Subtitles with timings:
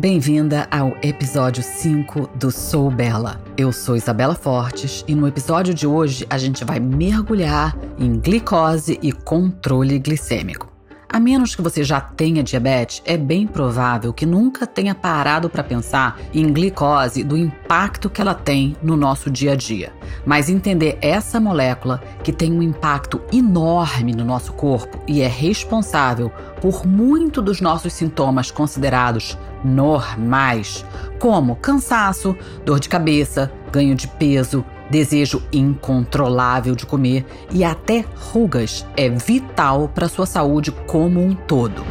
[0.00, 3.38] Bem-vinda ao episódio 5 do Sou Bela.
[3.54, 8.98] Eu sou Isabela Fortes e no episódio de hoje a gente vai mergulhar em glicose
[9.02, 10.69] e controle glicêmico.
[11.12, 15.64] A menos que você já tenha diabetes, é bem provável que nunca tenha parado para
[15.64, 19.92] pensar em glicose, do impacto que ela tem no nosso dia a dia.
[20.24, 26.30] Mas entender essa molécula, que tem um impacto enorme no nosso corpo e é responsável
[26.60, 30.84] por muito dos nossos sintomas considerados normais,
[31.18, 38.84] como cansaço, dor de cabeça, ganho de peso, desejo incontrolável de comer e até rugas
[38.96, 41.84] é vital para sua saúde como um todo.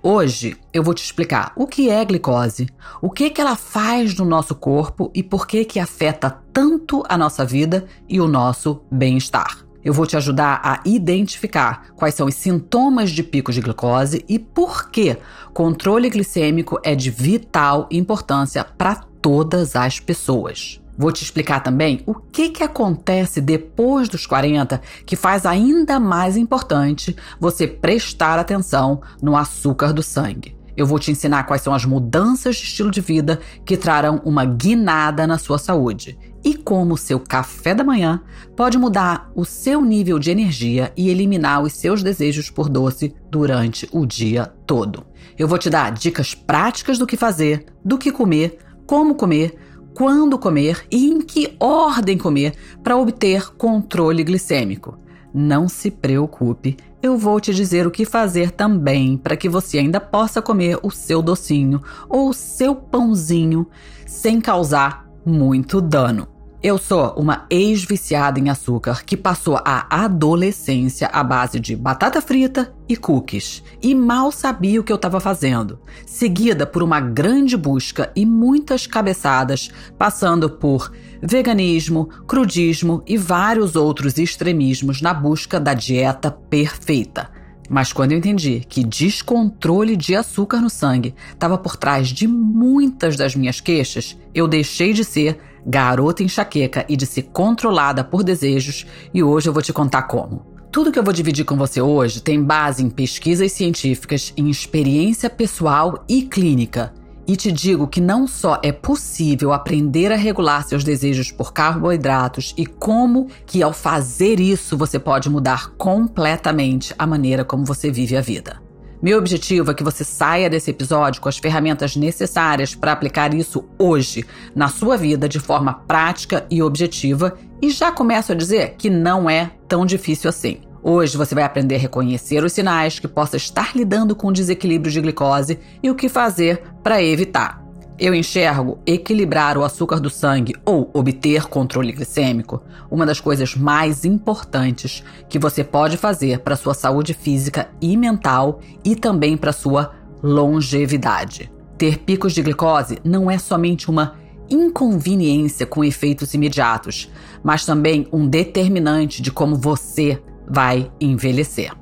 [0.00, 2.68] Hoje eu vou te explicar o que é glicose,
[3.02, 7.18] o que que ela faz no nosso corpo e por que que afeta tanto a
[7.18, 9.67] nossa vida e o nosso bem-estar.
[9.84, 14.38] Eu vou te ajudar a identificar quais são os sintomas de pico de glicose e
[14.38, 15.16] por que
[15.54, 20.80] controle glicêmico é de vital importância para todas as pessoas.
[20.96, 26.36] Vou te explicar também o que, que acontece depois dos 40 que faz ainda mais
[26.36, 30.57] importante você prestar atenção no açúcar do sangue.
[30.78, 34.44] Eu vou te ensinar quais são as mudanças de estilo de vida que trarão uma
[34.44, 38.22] guinada na sua saúde e como o seu café da manhã
[38.56, 43.88] pode mudar o seu nível de energia e eliminar os seus desejos por doce durante
[43.90, 45.04] o dia todo.
[45.36, 49.58] Eu vou te dar dicas práticas do que fazer, do que comer como comer,
[49.96, 52.54] quando comer e em que ordem comer
[52.84, 54.96] para obter controle glicêmico.
[55.34, 60.00] Não se preocupe, eu vou te dizer o que fazer também para que você ainda
[60.00, 63.66] possa comer o seu docinho ou o seu pãozinho
[64.06, 66.37] sem causar muito dano.
[66.60, 72.74] Eu sou uma ex-viciada em açúcar que passou a adolescência à base de batata frita
[72.88, 78.10] e cookies e mal sabia o que eu estava fazendo, seguida por uma grande busca
[78.16, 80.92] e muitas cabeçadas, passando por
[81.22, 87.30] veganismo, crudismo e vários outros extremismos na busca da dieta perfeita.
[87.70, 93.14] Mas quando eu entendi que descontrole de açúcar no sangue estava por trás de muitas
[93.14, 98.86] das minhas queixas, eu deixei de ser garota enxaqueca e de ser controlada por desejos,
[99.12, 100.46] e hoje eu vou te contar como.
[100.72, 105.28] Tudo que eu vou dividir com você hoje tem base em pesquisas científicas, em experiência
[105.28, 106.92] pessoal e clínica.
[107.26, 112.54] E te digo que não só é possível aprender a regular seus desejos por carboidratos
[112.56, 118.16] e como que ao fazer isso você pode mudar completamente a maneira como você vive
[118.16, 118.67] a vida.
[119.00, 123.64] Meu objetivo é que você saia desse episódio com as ferramentas necessárias para aplicar isso
[123.78, 124.24] hoje
[124.56, 129.30] na sua vida de forma prática e objetiva e já começo a dizer que não
[129.30, 130.62] é tão difícil assim.
[130.82, 135.00] Hoje você vai aprender a reconhecer os sinais que possa estar lidando com desequilíbrio de
[135.00, 137.67] glicose e o que fazer para evitar.
[137.98, 144.04] Eu enxergo equilibrar o açúcar do sangue ou obter controle glicêmico uma das coisas mais
[144.04, 149.96] importantes que você pode fazer para sua saúde física e mental e também para sua
[150.22, 151.50] longevidade.
[151.76, 154.14] Ter picos de glicose não é somente uma
[154.48, 157.10] inconveniência com efeitos imediatos,
[157.42, 161.72] mas também um determinante de como você vai envelhecer.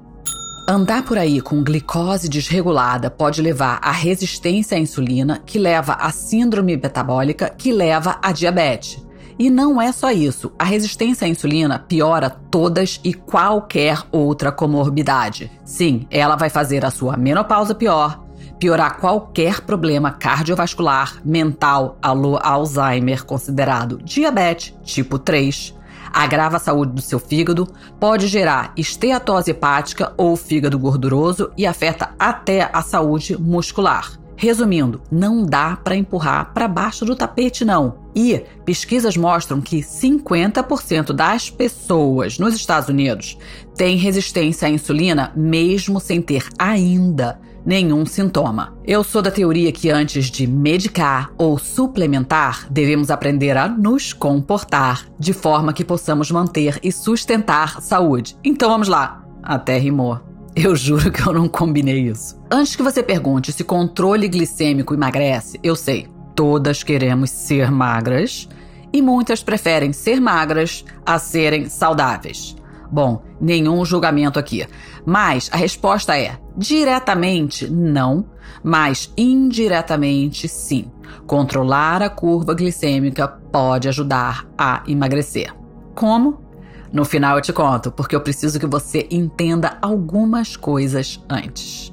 [0.69, 6.11] Andar por aí com glicose desregulada pode levar à resistência à insulina, que leva à
[6.11, 9.01] síndrome metabólica, que leva à diabetes.
[9.39, 10.51] E não é só isso.
[10.59, 15.53] A resistência à insulina piora todas e qualquer outra comorbidade.
[15.65, 18.27] Sim, ela vai fazer a sua menopausa pior,
[18.59, 25.76] piorar qualquer problema cardiovascular, mental, alô Alzheimer, considerado diabetes tipo 3,
[26.17, 27.69] agrava a saúde do seu fígado,
[28.01, 34.13] pode gerar esteatose hepática ou fígado gorduroso e afeta até a saúde muscular.
[34.35, 37.99] Resumindo, não dá para empurrar para baixo do tapete, não.
[38.15, 43.37] E pesquisas mostram que 50% das pessoas nos Estados Unidos
[43.75, 48.79] têm resistência à insulina, mesmo sem ter ainda nenhum sintoma.
[48.87, 55.07] Eu sou da teoria que antes de medicar ou suplementar, devemos aprender a nos comportar
[55.19, 58.37] de forma que possamos manter e sustentar saúde.
[58.45, 59.25] Então vamos lá.
[59.43, 60.21] Até rimou.
[60.55, 62.41] Eu juro que eu não combinei isso.
[62.51, 68.49] Antes que você pergunte se controle glicêmico emagrece, eu sei, todas queremos ser magras
[68.93, 72.57] e muitas preferem ser magras a serem saudáveis.
[72.91, 74.67] Bom, nenhum julgamento aqui.
[75.07, 78.27] Mas a resposta é: diretamente não,
[78.63, 80.91] mas indiretamente sim.
[81.27, 85.55] Controlar a curva glicêmica pode ajudar a emagrecer.
[85.95, 86.45] Como?
[86.93, 91.93] No final eu te conto, porque eu preciso que você entenda algumas coisas antes.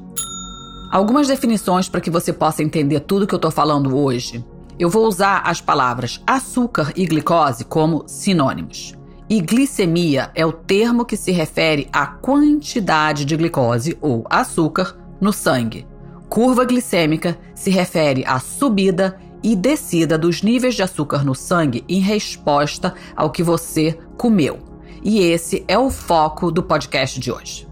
[0.92, 4.44] Algumas definições para que você possa entender tudo que eu estou falando hoje.
[4.78, 8.96] Eu vou usar as palavras açúcar e glicose como sinônimos.
[9.34, 15.34] E glicemia é o termo que se refere à quantidade de glicose ou açúcar no
[15.34, 15.88] sangue.
[16.30, 22.00] Curva glicêmica se refere à subida e descida dos níveis de açúcar no sangue em
[22.00, 24.60] resposta ao que você comeu.
[25.04, 27.68] E esse é o foco do podcast de hoje.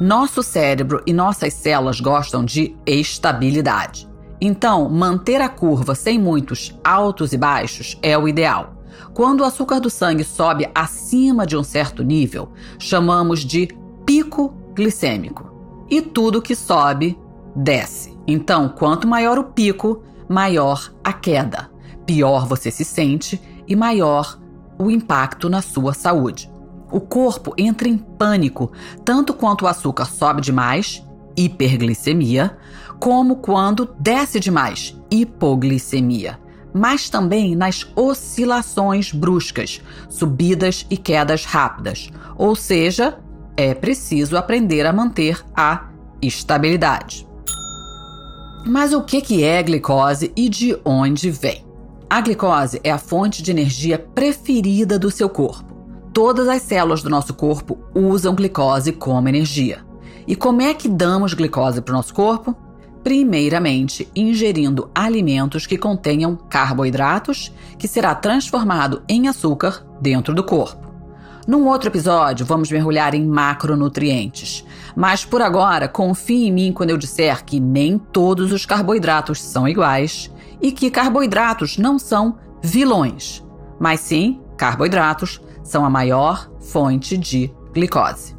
[0.00, 4.08] Nosso cérebro e nossas células gostam de estabilidade.
[4.40, 8.81] Então, manter a curva sem muitos altos e baixos é o ideal.
[9.14, 13.68] Quando o açúcar do sangue sobe acima de um certo nível, chamamos de
[14.04, 15.52] pico glicêmico.
[15.90, 17.18] E tudo que sobe,
[17.54, 18.16] desce.
[18.26, 21.70] Então, quanto maior o pico, maior a queda.
[22.06, 24.38] Pior você se sente e maior
[24.78, 26.50] o impacto na sua saúde.
[26.90, 28.72] O corpo entra em pânico
[29.04, 31.02] tanto quanto o açúcar sobe demais,
[31.36, 32.56] hiperglicemia,
[32.98, 36.38] como quando desce demais, hipoglicemia,
[36.74, 42.10] mas também nas oscilações bruscas, subidas e quedas rápidas.
[42.36, 43.18] Ou seja,
[43.56, 45.88] é preciso aprender a manter a
[46.20, 47.26] estabilidade.
[48.64, 51.66] Mas o que é glicose e de onde vem?
[52.08, 55.72] A glicose é a fonte de energia preferida do seu corpo.
[56.12, 59.84] Todas as células do nosso corpo usam glicose como energia.
[60.26, 62.54] E como é que damos glicose para o nosso corpo?
[63.02, 70.92] Primeiramente, ingerindo alimentos que contenham carboidratos, que será transformado em açúcar dentro do corpo.
[71.46, 74.64] Num outro episódio, vamos mergulhar em macronutrientes.
[74.94, 79.66] Mas por agora, confie em mim quando eu disser que nem todos os carboidratos são
[79.66, 83.42] iguais e que carboidratos não são vilões,
[83.80, 88.36] mas sim carboidratos são a maior fonte de glicose.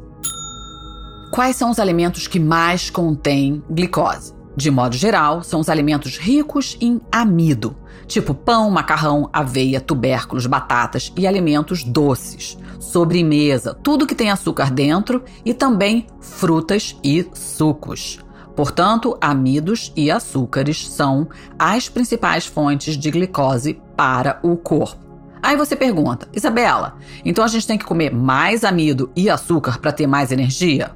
[1.30, 4.33] Quais são os alimentos que mais contêm glicose?
[4.56, 11.12] De modo geral, são os alimentos ricos em amido, tipo pão, macarrão, aveia, tubérculos, batatas
[11.16, 18.20] e alimentos doces, sobremesa, tudo que tem açúcar dentro e também frutas e sucos.
[18.54, 21.28] Portanto, amidos e açúcares são
[21.58, 25.02] as principais fontes de glicose para o corpo.
[25.42, 29.92] Aí você pergunta, Isabela, então a gente tem que comer mais amido e açúcar para
[29.92, 30.92] ter mais energia?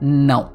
[0.00, 0.51] Não.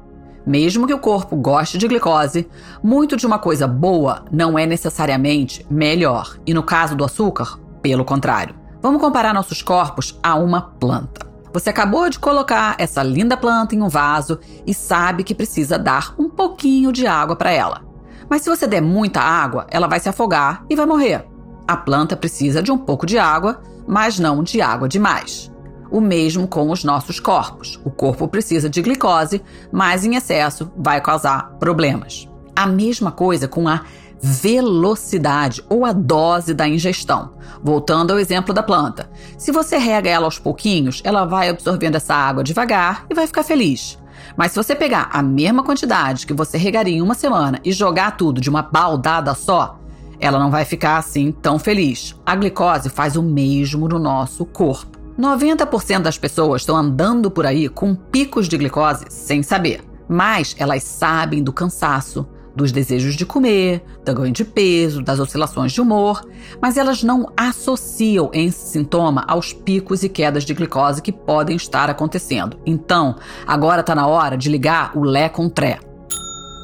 [0.48, 2.48] Mesmo que o corpo goste de glicose,
[2.82, 6.38] muito de uma coisa boa não é necessariamente melhor.
[6.46, 8.54] E no caso do açúcar, pelo contrário.
[8.80, 11.26] Vamos comparar nossos corpos a uma planta.
[11.52, 16.14] Você acabou de colocar essa linda planta em um vaso e sabe que precisa dar
[16.18, 17.82] um pouquinho de água para ela.
[18.26, 21.26] Mas se você der muita água, ela vai se afogar e vai morrer.
[21.66, 25.52] A planta precisa de um pouco de água, mas não de água demais.
[25.90, 27.80] O mesmo com os nossos corpos.
[27.84, 29.42] O corpo precisa de glicose,
[29.72, 32.28] mas em excesso vai causar problemas.
[32.54, 33.82] A mesma coisa com a
[34.20, 37.32] velocidade ou a dose da ingestão.
[37.62, 39.10] Voltando ao exemplo da planta.
[39.36, 43.42] Se você rega ela aos pouquinhos, ela vai absorvendo essa água devagar e vai ficar
[43.42, 43.98] feliz.
[44.36, 48.16] Mas se você pegar a mesma quantidade que você regaria em uma semana e jogar
[48.16, 49.78] tudo de uma baldada só,
[50.20, 52.14] ela não vai ficar assim tão feliz.
[52.26, 54.97] A glicose faz o mesmo no nosso corpo.
[55.18, 60.84] 90% das pessoas estão andando por aí com picos de glicose sem saber, mas elas
[60.84, 66.24] sabem do cansaço, dos desejos de comer, do ganho de peso, das oscilações de humor,
[66.60, 71.90] mas elas não associam esse sintoma aos picos e quedas de glicose que podem estar
[71.90, 72.58] acontecendo.
[72.64, 75.80] Então, agora está na hora de ligar o Lé com Tré.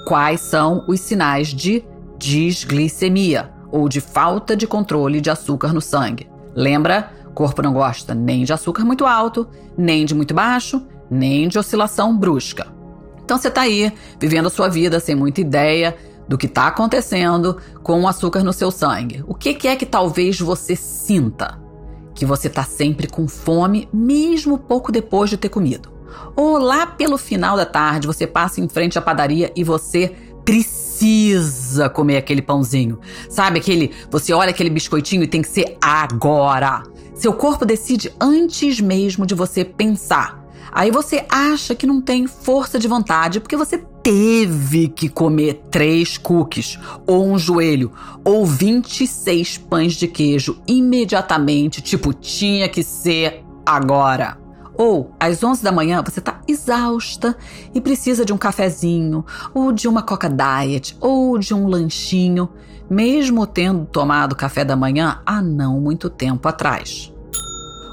[0.06, 1.84] Quais são os sinais de
[2.18, 6.28] disglicemia ou de falta de controle de açúcar no sangue?
[6.54, 7.10] Lembra?
[7.34, 12.16] Corpo não gosta nem de açúcar muito alto, nem de muito baixo, nem de oscilação
[12.16, 12.66] brusca.
[13.24, 15.96] Então você está aí, vivendo a sua vida sem muita ideia
[16.28, 19.24] do que está acontecendo com o açúcar no seu sangue.
[19.26, 21.60] O que, que é que talvez você sinta?
[22.14, 25.92] Que você está sempre com fome, mesmo pouco depois de ter comido.
[26.36, 30.14] Ou lá pelo final da tarde você passa em frente à padaria e você
[30.44, 33.00] precisa comer aquele pãozinho.
[33.28, 36.82] Sabe aquele, você olha aquele biscoitinho e tem que ser agora.
[37.14, 40.44] Seu corpo decide antes mesmo de você pensar.
[40.72, 46.18] Aí você acha que não tem força de vontade porque você teve que comer três
[46.18, 47.92] cookies, ou um joelho,
[48.24, 54.36] ou 26 pães de queijo imediatamente, tipo, tinha que ser agora.
[54.76, 57.36] Ou às 11 da manhã você está exausta
[57.72, 62.50] e precisa de um cafezinho, ou de uma Coca Diet, ou de um lanchinho,
[62.88, 67.12] mesmo tendo tomado café da manhã há não muito tempo atrás.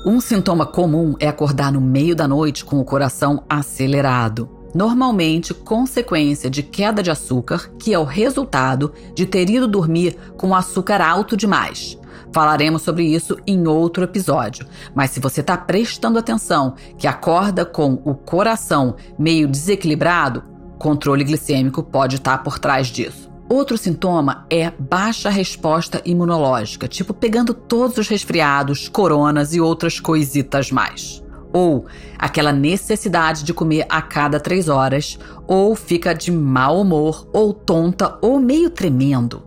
[0.06, 6.50] Um sintoma comum é acordar no meio da noite com o coração acelerado normalmente consequência
[6.50, 11.36] de queda de açúcar, que é o resultado de ter ido dormir com açúcar alto
[11.36, 11.98] demais.
[12.34, 18.02] Falaremos sobre isso em outro episódio, mas se você está prestando atenção que acorda com
[18.06, 20.44] o coração meio desequilibrado,
[20.80, 23.31] controle glicêmico pode estar tá por trás disso.
[23.52, 30.72] Outro sintoma é baixa resposta imunológica, tipo pegando todos os resfriados, coronas e outras coisitas
[30.72, 31.86] mais ou
[32.18, 38.18] aquela necessidade de comer a cada três horas, ou fica de mau humor, ou tonta,
[38.22, 39.44] ou meio tremendo.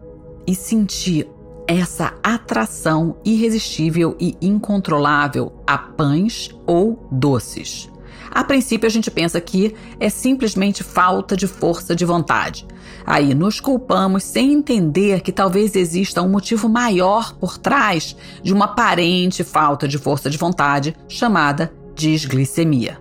[0.46, 1.26] E sentir
[1.66, 7.90] essa atração irresistível e incontrolável a pães ou doces.
[8.30, 12.66] A princípio, a gente pensa que é simplesmente falta de força de vontade.
[13.06, 18.64] Aí nos culpamos sem entender que talvez exista um motivo maior por trás de uma
[18.64, 22.98] aparente falta de força de vontade chamada disglicemia.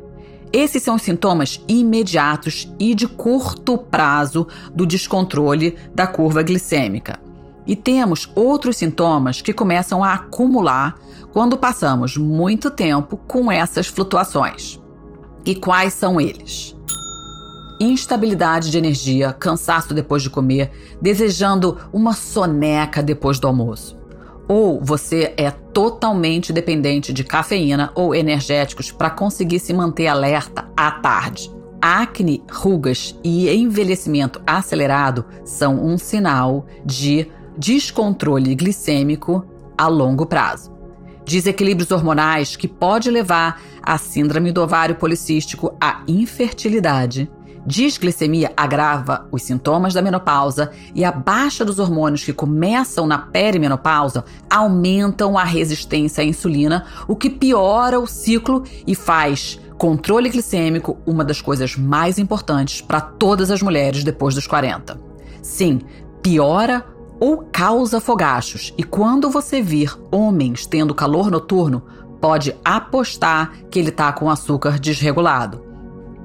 [0.51, 7.19] Esses são os sintomas imediatos e de curto prazo do descontrole da curva glicêmica.
[7.65, 10.95] E temos outros sintomas que começam a acumular
[11.31, 14.79] quando passamos muito tempo com essas flutuações.
[15.45, 16.75] E quais são eles?
[17.83, 20.71] Instabilidade de energia, cansaço depois de comer,
[21.01, 24.01] desejando uma soneca depois do almoço
[24.47, 30.91] ou você é totalmente dependente de cafeína ou energéticos para conseguir se manter alerta à
[30.91, 31.51] tarde.
[31.81, 39.45] Acne, rugas e envelhecimento acelerado são um sinal de descontrole glicêmico
[39.77, 40.71] a longo prazo.
[41.25, 47.29] Desequilíbrios hormonais que pode levar à síndrome do ovário policístico, à infertilidade
[47.65, 54.25] Disglicemia agrava os sintomas da menopausa e a baixa dos hormônios que começam na perimenopausa
[54.49, 61.23] aumentam a resistência à insulina, o que piora o ciclo e faz controle glicêmico uma
[61.23, 64.99] das coisas mais importantes para todas as mulheres depois dos 40.
[65.41, 65.81] Sim,
[66.21, 66.85] piora
[67.19, 71.83] ou causa fogachos, e quando você vir homens tendo calor noturno,
[72.19, 75.63] pode apostar que ele está com açúcar desregulado.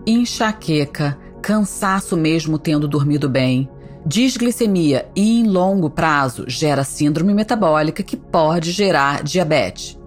[0.06, 3.68] Enxaqueca, cansaço mesmo tendo dormido bem,
[4.04, 9.98] disglicemia e em longo prazo gera síndrome metabólica que pode gerar diabetes.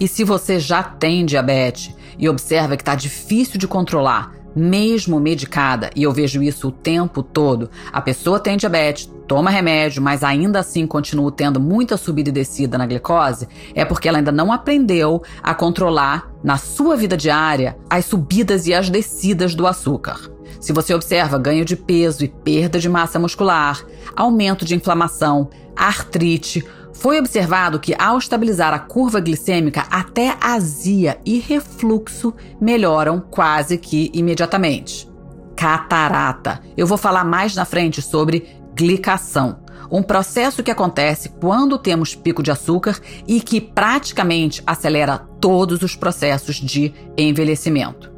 [0.00, 5.90] E se você já tem diabetes e observa que está difícil de controlar, mesmo medicada,
[5.94, 10.58] e eu vejo isso o tempo todo, a pessoa tem diabetes, toma remédio, mas ainda
[10.60, 15.22] assim continua tendo muita subida e descida na glicose, é porque ela ainda não aprendeu
[15.42, 20.30] a controlar na sua vida diária as subidas e as descidas do açúcar.
[20.60, 26.64] Se você observa ganho de peso e perda de massa muscular, aumento de inflamação, artrite,
[26.92, 34.10] foi observado que ao estabilizar a curva glicêmica, até azia e refluxo melhoram quase que
[34.14, 35.10] imediatamente.
[35.56, 36.60] Catarata.
[36.76, 42.42] Eu vou falar mais na frente sobre glicação, um processo que acontece quando temos pico
[42.42, 48.10] de açúcar e que praticamente acelera todos os processos de envelhecimento.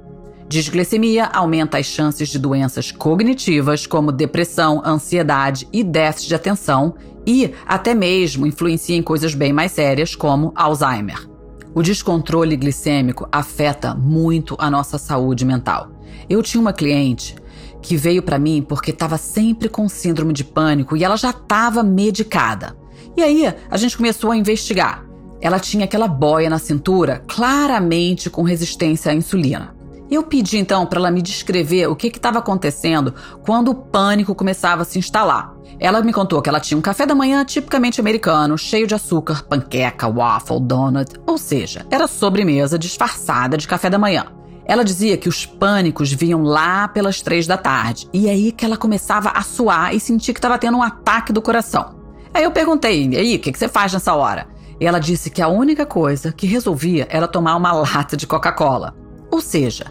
[0.49, 6.95] Disglicemia aumenta as chances de doenças cognitivas como depressão, ansiedade e déficit de atenção
[7.27, 11.29] e até mesmo influencia em coisas bem mais sérias como Alzheimer.
[11.75, 15.91] O descontrole glicêmico afeta muito a nossa saúde mental.
[16.29, 17.35] Eu tinha uma cliente
[17.83, 21.83] que veio para mim porque estava sempre com síndrome de pânico e ela já estava
[21.83, 22.77] medicada.
[23.17, 25.05] E aí a gente começou a investigar.
[25.41, 29.75] Ela tinha aquela boia na cintura, claramente com resistência à insulina.
[30.11, 34.83] Eu pedi então para ela me descrever o que estava acontecendo quando o pânico começava
[34.83, 35.55] a se instalar.
[35.81, 39.43] Ela me contou que ela tinha um café da manhã tipicamente americano, cheio de açúcar,
[39.45, 44.27] panqueca, waffle, donut, ou seja, era sobremesa disfarçada de café da manhã.
[44.67, 48.77] Ela dizia que os pânicos vinham lá pelas três da tarde, e aí que ela
[48.77, 51.97] começava a suar e sentia que estava tendo um ataque do coração.
[52.33, 54.47] Aí eu perguntei, e aí, o que, que você faz nessa hora?
[54.81, 59.04] Ela disse que a única coisa que resolvia era tomar uma lata de Coca-Cola.
[59.35, 59.87] Ou seja,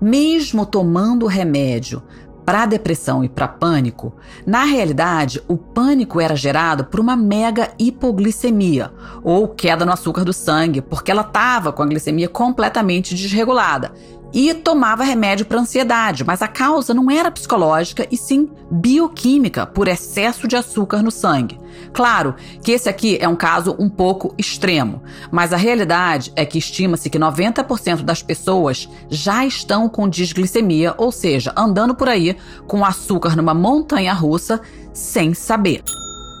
[0.00, 2.02] mesmo tomando remédio
[2.44, 4.12] para depressão e para pânico,
[4.44, 8.90] na realidade, o pânico era gerado por uma mega hipoglicemia
[9.22, 13.92] ou queda no açúcar do sangue, porque ela estava com a glicemia completamente desregulada.
[14.32, 19.88] E tomava remédio para ansiedade, mas a causa não era psicológica e sim bioquímica por
[19.88, 21.58] excesso de açúcar no sangue.
[21.92, 26.58] Claro que esse aqui é um caso um pouco extremo, mas a realidade é que
[26.58, 32.84] estima-se que 90% das pessoas já estão com disglicemia, ou seja, andando por aí com
[32.84, 34.60] açúcar numa montanha russa
[34.92, 35.82] sem saber.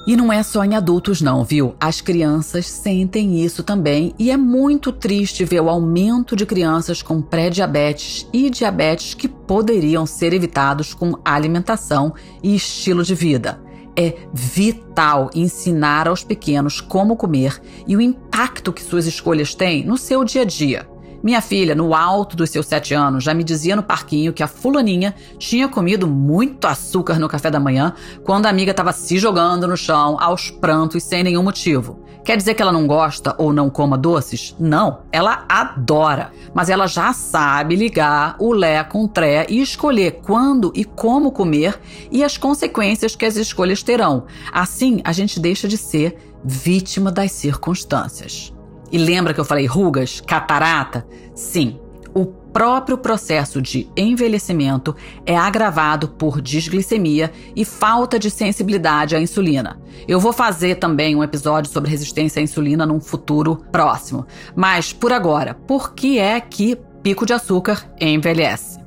[0.08, 1.74] E não é só em adultos, não, viu?
[1.78, 7.20] As crianças sentem isso também e é muito triste ver o aumento de crianças com
[7.20, 13.60] pré-diabetes e diabetes que poderiam ser evitados com alimentação e estilo de vida.
[13.94, 19.98] É vital ensinar aos pequenos como comer e o impacto que suas escolhas têm no
[19.98, 20.88] seu dia a dia.
[21.22, 24.46] Minha filha, no alto dos seus sete anos, já me dizia no parquinho que a
[24.46, 27.92] fulaninha tinha comido muito açúcar no café da manhã
[28.24, 31.98] quando a amiga estava se jogando no chão aos prantos sem nenhum motivo.
[32.24, 34.54] Quer dizer que ela não gosta ou não coma doces?
[34.60, 36.30] Não, ela adora.
[36.54, 41.32] Mas ela já sabe ligar o Lé com o Tré e escolher quando e como
[41.32, 41.80] comer
[42.12, 44.26] e as consequências que as escolhas terão.
[44.52, 48.52] Assim, a gente deixa de ser vítima das circunstâncias.
[48.90, 51.06] E lembra que eu falei rugas, catarata?
[51.34, 51.78] Sim,
[52.14, 59.80] o próprio processo de envelhecimento é agravado por disglicemia e falta de sensibilidade à insulina.
[60.06, 64.26] Eu vou fazer também um episódio sobre resistência à insulina num futuro próximo.
[64.56, 68.77] Mas por agora, por que é que pico de açúcar envelhece?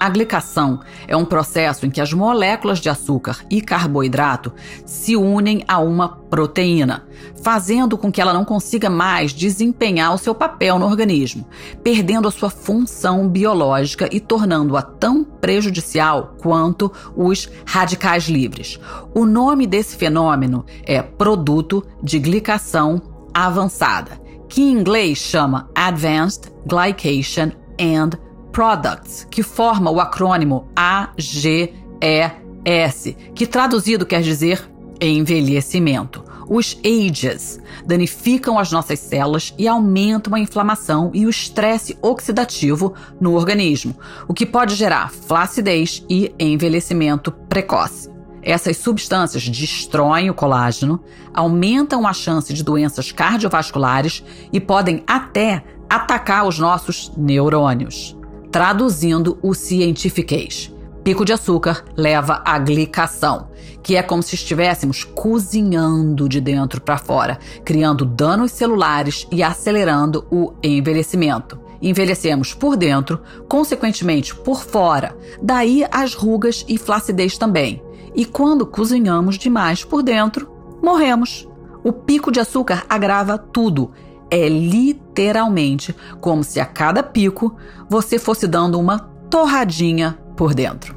[0.00, 4.52] A glicação é um processo em que as moléculas de açúcar e carboidrato
[4.84, 7.06] se unem a uma proteína,
[7.42, 11.46] fazendo com que ela não consiga mais desempenhar o seu papel no organismo,
[11.82, 18.78] perdendo a sua função biológica e tornando-a tão prejudicial quanto os radicais livres.
[19.14, 23.00] O nome desse fenômeno é produto de glicação
[23.32, 28.10] avançada, que em inglês chama Advanced Glycation and
[28.54, 31.72] Products, que forma o acrônimo AGES,
[33.34, 34.70] que traduzido quer dizer
[35.00, 36.22] envelhecimento.
[36.48, 43.34] Os AGES danificam as nossas células e aumentam a inflamação e o estresse oxidativo no
[43.34, 43.96] organismo,
[44.28, 48.08] o que pode gerar flacidez e envelhecimento precoce.
[48.40, 51.02] Essas substâncias destroem o colágeno,
[51.34, 58.16] aumentam a chance de doenças cardiovasculares e podem até atacar os nossos neurônios
[58.54, 60.72] traduzindo o cientifiquez.
[61.02, 63.48] Pico de açúcar leva à glicação,
[63.82, 70.24] que é como se estivéssemos cozinhando de dentro para fora, criando danos celulares e acelerando
[70.30, 71.58] o envelhecimento.
[71.82, 77.82] Envelhecemos por dentro, consequentemente por fora, daí as rugas e flacidez também.
[78.14, 80.48] E quando cozinhamos demais por dentro,
[80.80, 81.48] morremos.
[81.82, 83.90] O pico de açúcar agrava tudo
[84.34, 87.56] é literalmente como se a cada pico
[87.88, 88.98] você fosse dando uma
[89.30, 90.96] torradinha por dentro.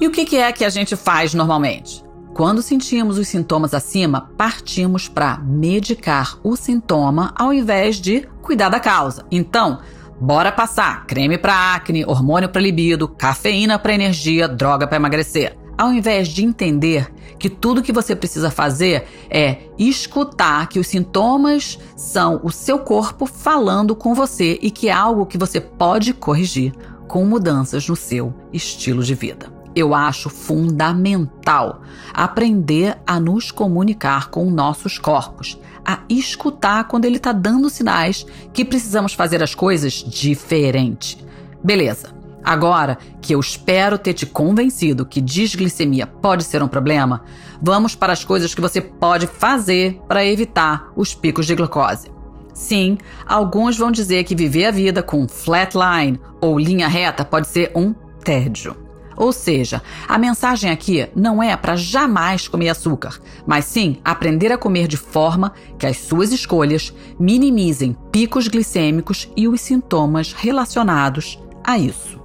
[0.00, 2.04] E o que é que a gente faz normalmente?
[2.34, 8.78] Quando sentimos os sintomas acima, partimos para medicar o sintoma ao invés de cuidar da
[8.78, 9.24] causa.
[9.30, 9.80] Então,
[10.20, 15.92] bora passar creme para acne, hormônio para libido, cafeína para energia, droga para emagrecer ao
[15.92, 22.40] invés de entender que tudo que você precisa fazer é escutar que os sintomas são
[22.42, 26.72] o seu corpo falando com você e que é algo que você pode corrigir
[27.06, 29.54] com mudanças no seu estilo de vida.
[29.74, 31.82] Eu acho fundamental
[32.14, 38.64] aprender a nos comunicar com nossos corpos, a escutar quando ele está dando sinais que
[38.64, 41.22] precisamos fazer as coisas diferente.
[41.62, 42.15] Beleza.
[42.46, 47.24] Agora que eu espero ter te convencido que disglicemia pode ser um problema,
[47.60, 52.08] vamos para as coisas que você pode fazer para evitar os picos de glucose.
[52.54, 57.72] Sim, alguns vão dizer que viver a vida com flatline ou linha reta pode ser
[57.74, 58.76] um tédio.
[59.16, 64.58] Ou seja, a mensagem aqui não é para jamais comer açúcar, mas sim aprender a
[64.58, 71.78] comer de forma que as suas escolhas minimizem picos glicêmicos e os sintomas relacionados a
[71.78, 72.18] isso.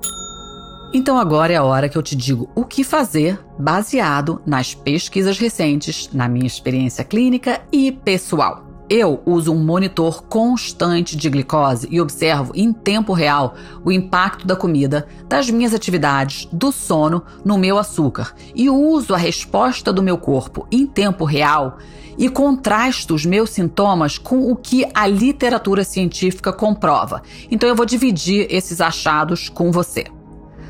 [0.93, 5.37] Então agora é a hora que eu te digo o que fazer baseado nas pesquisas
[5.37, 8.70] recentes, na minha experiência clínica e pessoal.
[8.93, 14.53] Eu uso um monitor constante de glicose e observo em tempo real o impacto da
[14.53, 20.17] comida, das minhas atividades, do sono no meu açúcar e uso a resposta do meu
[20.17, 21.77] corpo em tempo real
[22.17, 27.21] e contrasto os meus sintomas com o que a literatura científica comprova.
[27.49, 30.03] Então eu vou dividir esses achados com você.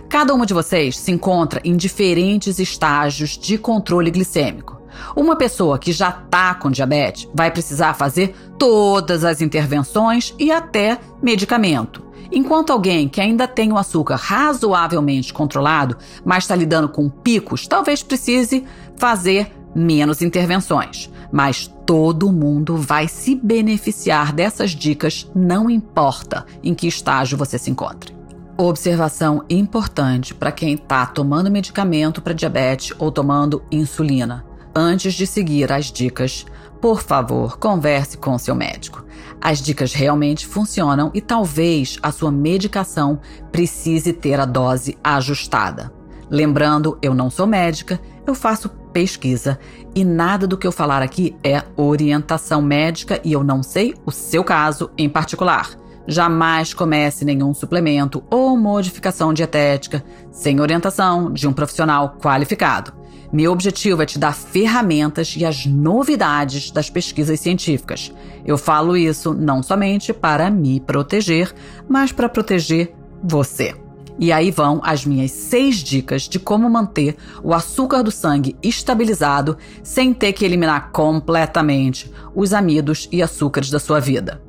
[0.08, 4.81] Cada uma de vocês se encontra em diferentes estágios de controle glicêmico.
[5.16, 11.00] Uma pessoa que já está com diabetes vai precisar fazer todas as intervenções e até
[11.22, 12.12] medicamento.
[12.32, 18.02] Enquanto alguém que ainda tem o açúcar razoavelmente controlado, mas está lidando com picos, talvez
[18.02, 21.10] precise fazer menos intervenções.
[21.32, 27.70] Mas todo mundo vai se beneficiar dessas dicas, não importa em que estágio você se
[27.70, 28.16] encontre.
[28.58, 34.46] Observação importante para quem está tomando medicamento para diabetes ou tomando insulina.
[34.74, 36.46] Antes de seguir as dicas,
[36.80, 39.06] por favor, converse com seu médico.
[39.42, 43.20] As dicas realmente funcionam e talvez a sua medicação
[43.52, 45.92] precise ter a dose ajustada.
[46.30, 49.60] Lembrando, eu não sou médica, eu faço pesquisa
[49.94, 54.12] e nada do que eu falar aqui é orientação médica e eu não sei o
[54.12, 55.70] seu caso em particular.
[56.08, 63.01] Jamais comece nenhum suplemento ou modificação dietética sem orientação de um profissional qualificado.
[63.32, 68.12] Meu objetivo é te dar ferramentas e as novidades das pesquisas científicas.
[68.46, 71.54] Eu falo isso não somente para me proteger,
[71.88, 73.74] mas para proteger você.
[74.20, 79.58] E aí vão as minhas seis dicas de como manter o açúcar do sangue estabilizado
[79.82, 84.42] sem ter que eliminar completamente os amidos e açúcares da sua vida.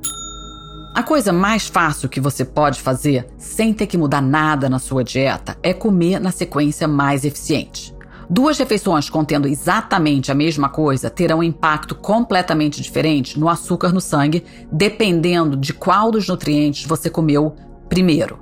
[0.94, 5.02] A coisa mais fácil que você pode fazer sem ter que mudar nada na sua
[5.02, 7.91] dieta é comer na sequência mais eficiente.
[8.34, 14.00] Duas refeições contendo exatamente a mesma coisa terão um impacto completamente diferente no açúcar no
[14.00, 14.42] sangue,
[14.72, 17.54] dependendo de qual dos nutrientes você comeu
[17.90, 18.38] primeiro.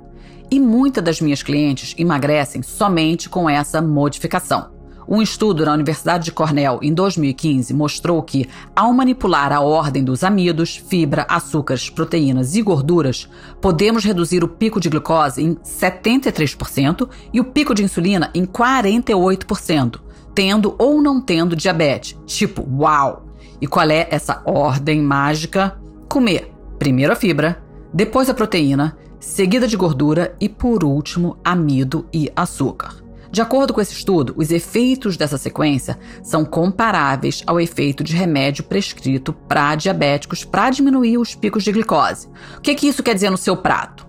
[0.49, 4.70] E muitas das minhas clientes emagrecem somente com essa modificação.
[5.07, 10.23] Um estudo na Universidade de Cornell em 2015 mostrou que, ao manipular a ordem dos
[10.23, 13.27] amidos, fibra, açúcares, proteínas e gorduras,
[13.59, 19.99] podemos reduzir o pico de glicose em 73% e o pico de insulina em 48%,
[20.33, 22.17] tendo ou não tendo diabetes.
[22.25, 23.25] Tipo, uau!
[23.59, 25.79] E qual é essa ordem mágica?
[26.07, 27.61] Comer primeiro a fibra,
[27.93, 33.00] depois a proteína, seguida de gordura e, por último, amido e açúcar.
[33.31, 38.65] De acordo com esse estudo, os efeitos dessa sequência são comparáveis ao efeito de remédio
[38.65, 42.27] prescrito para diabéticos para diminuir os picos de glicose.
[42.57, 44.05] O que, que isso quer dizer no seu prato?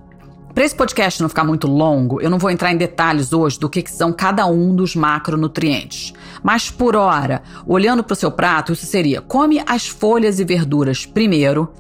[0.53, 3.71] Para esse podcast não ficar muito longo, eu não vou entrar em detalhes hoje do
[3.71, 6.13] que, que são cada um dos macronutrientes.
[6.43, 11.07] Mas por hora, olhando para o seu prato, isso seria: come as folhas e verduras
[11.07, 11.73] primeiro,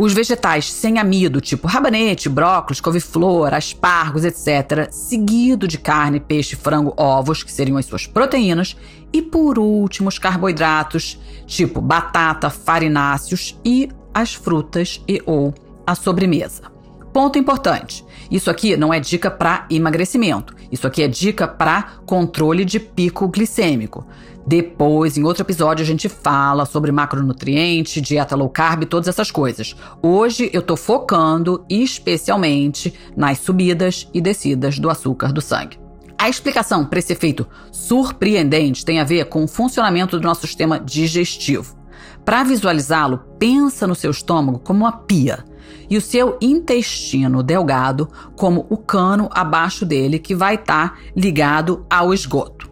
[0.00, 6.94] os vegetais sem amido, tipo rabanete, brócolis, couve-flor, aspargos, etc., seguido de carne, peixe, frango,
[6.96, 8.76] ovos, que seriam as suas proteínas,
[9.12, 15.52] e por último, os carboidratos, tipo batata, farináceos e as frutas e ou
[15.84, 16.77] a sobremesa.
[17.12, 22.64] Ponto importante: isso aqui não é dica para emagrecimento, isso aqui é dica para controle
[22.64, 24.06] de pico glicêmico.
[24.46, 29.76] Depois, em outro episódio, a gente fala sobre macronutriente, dieta low carb, todas essas coisas.
[30.02, 35.78] Hoje eu tô focando especialmente nas subidas e descidas do açúcar do sangue.
[36.16, 40.80] A explicação para esse efeito surpreendente tem a ver com o funcionamento do nosso sistema
[40.80, 41.76] digestivo.
[42.24, 45.44] Para visualizá-lo, pensa no seu estômago como uma pia
[45.88, 51.84] e o seu intestino delgado como o cano abaixo dele que vai estar tá ligado
[51.88, 52.68] ao esgoto.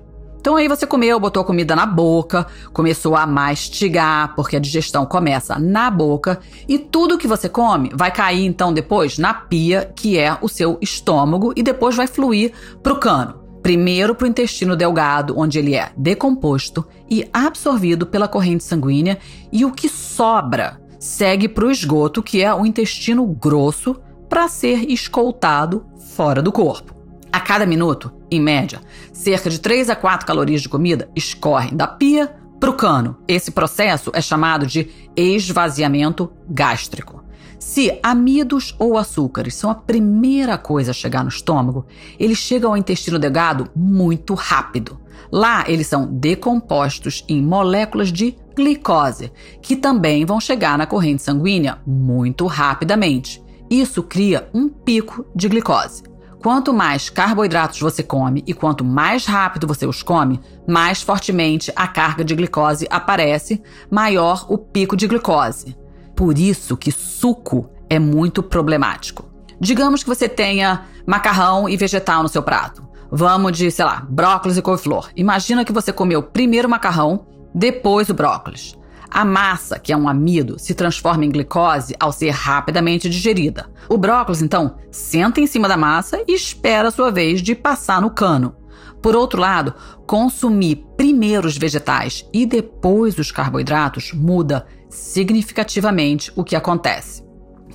[0.46, 5.58] Então aí você comeu, botou comida na boca, começou a mastigar, porque a digestão começa
[5.58, 10.38] na boca, e tudo que você come vai cair então depois na pia, que é
[10.40, 13.40] o seu estômago, e depois vai fluir para o cano.
[13.60, 19.18] Primeiro para o intestino delgado, onde ele é decomposto e absorvido pela corrente sanguínea,
[19.50, 23.96] e o que sobra segue para o esgoto, que é o intestino grosso,
[24.28, 26.94] para ser escoltado fora do corpo.
[27.32, 28.80] A cada minuto, em média,
[29.12, 33.18] cerca de 3 a 4 calorias de comida escorrem da pia para o cano.
[33.28, 37.24] Esse processo é chamado de esvaziamento gástrico.
[37.58, 41.86] Se amidos ou açúcares são a primeira coisa a chegar no estômago,
[42.18, 45.00] eles chegam ao intestino delgado muito rápido.
[45.30, 51.78] Lá, eles são decompostos em moléculas de glicose, que também vão chegar na corrente sanguínea
[51.86, 53.42] muito rapidamente.
[53.68, 56.04] Isso cria um pico de glicose.
[56.40, 61.88] Quanto mais carboidratos você come e quanto mais rápido você os come, mais fortemente a
[61.88, 65.76] carga de glicose aparece, maior o pico de glicose.
[66.14, 69.28] Por isso que suco é muito problemático.
[69.60, 72.86] Digamos que você tenha macarrão e vegetal no seu prato.
[73.18, 75.08] Vamos de, sei lá, brócolis e couve-flor.
[75.16, 78.76] Imagina que você comeu primeiro o macarrão, depois o brócolis.
[79.10, 83.70] A massa, que é um amido, se transforma em glicose ao ser rapidamente digerida.
[83.88, 88.02] O brócolis, então, senta em cima da massa e espera a sua vez de passar
[88.02, 88.54] no cano.
[89.00, 89.72] Por outro lado,
[90.06, 97.25] consumir primeiro os vegetais e depois os carboidratos muda significativamente o que acontece.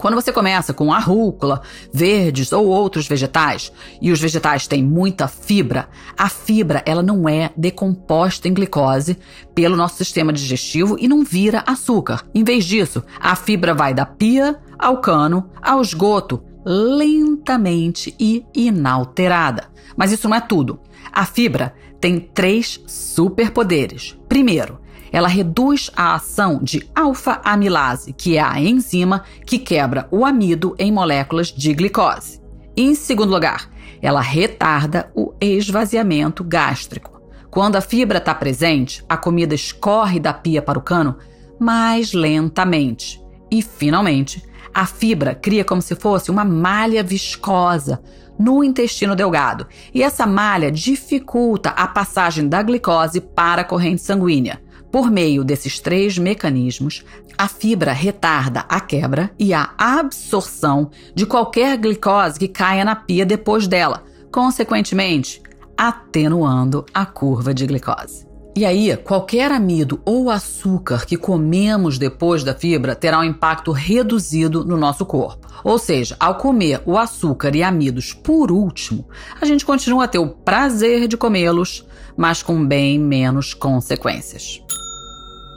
[0.02, 1.62] Quando você começa com a rúcula,
[1.94, 5.88] verdes ou outros vegetais, e os vegetais têm muita fibra,
[6.18, 9.16] a fibra ela não é decomposta em glicose
[9.54, 12.26] pelo nosso sistema digestivo e não vira açúcar.
[12.34, 19.66] Em vez disso, a fibra vai da pia ao cano, ao esgoto, lentamente e inalterada.
[19.96, 20.80] Mas isso não é tudo.
[21.12, 24.18] A fibra tem três superpoderes.
[24.28, 24.80] Primeiro,
[25.12, 30.92] ela reduz a ação de alfa-amilase, que é a enzima que quebra o amido em
[30.92, 32.42] moléculas de glicose.
[32.76, 33.70] Em segundo lugar,
[34.02, 37.22] ela retarda o esvaziamento gástrico.
[37.50, 41.18] Quando a fibra está presente, a comida escorre da pia para o cano
[41.60, 43.22] mais lentamente.
[43.52, 44.42] E, finalmente,
[44.74, 48.02] a fibra cria como se fosse uma malha viscosa
[48.40, 54.60] no intestino delgado, e essa malha dificulta a passagem da glicose para a corrente sanguínea.
[54.92, 57.06] Por meio desses três mecanismos,
[57.38, 63.26] a fibra retarda a quebra e a absorção de qualquer glicose que caia na pia
[63.26, 65.42] depois dela, consequentemente,
[65.78, 68.28] atenuando a curva de glicose.
[68.54, 74.66] E aí, qualquer amido ou açúcar que comemos depois da fibra terá um impacto reduzido
[74.66, 75.48] no nosso corpo.
[75.64, 79.08] Ou seja, ao comer o açúcar e amidos por último,
[79.40, 84.62] a gente continua a ter o prazer de comê-los, mas com bem menos consequências.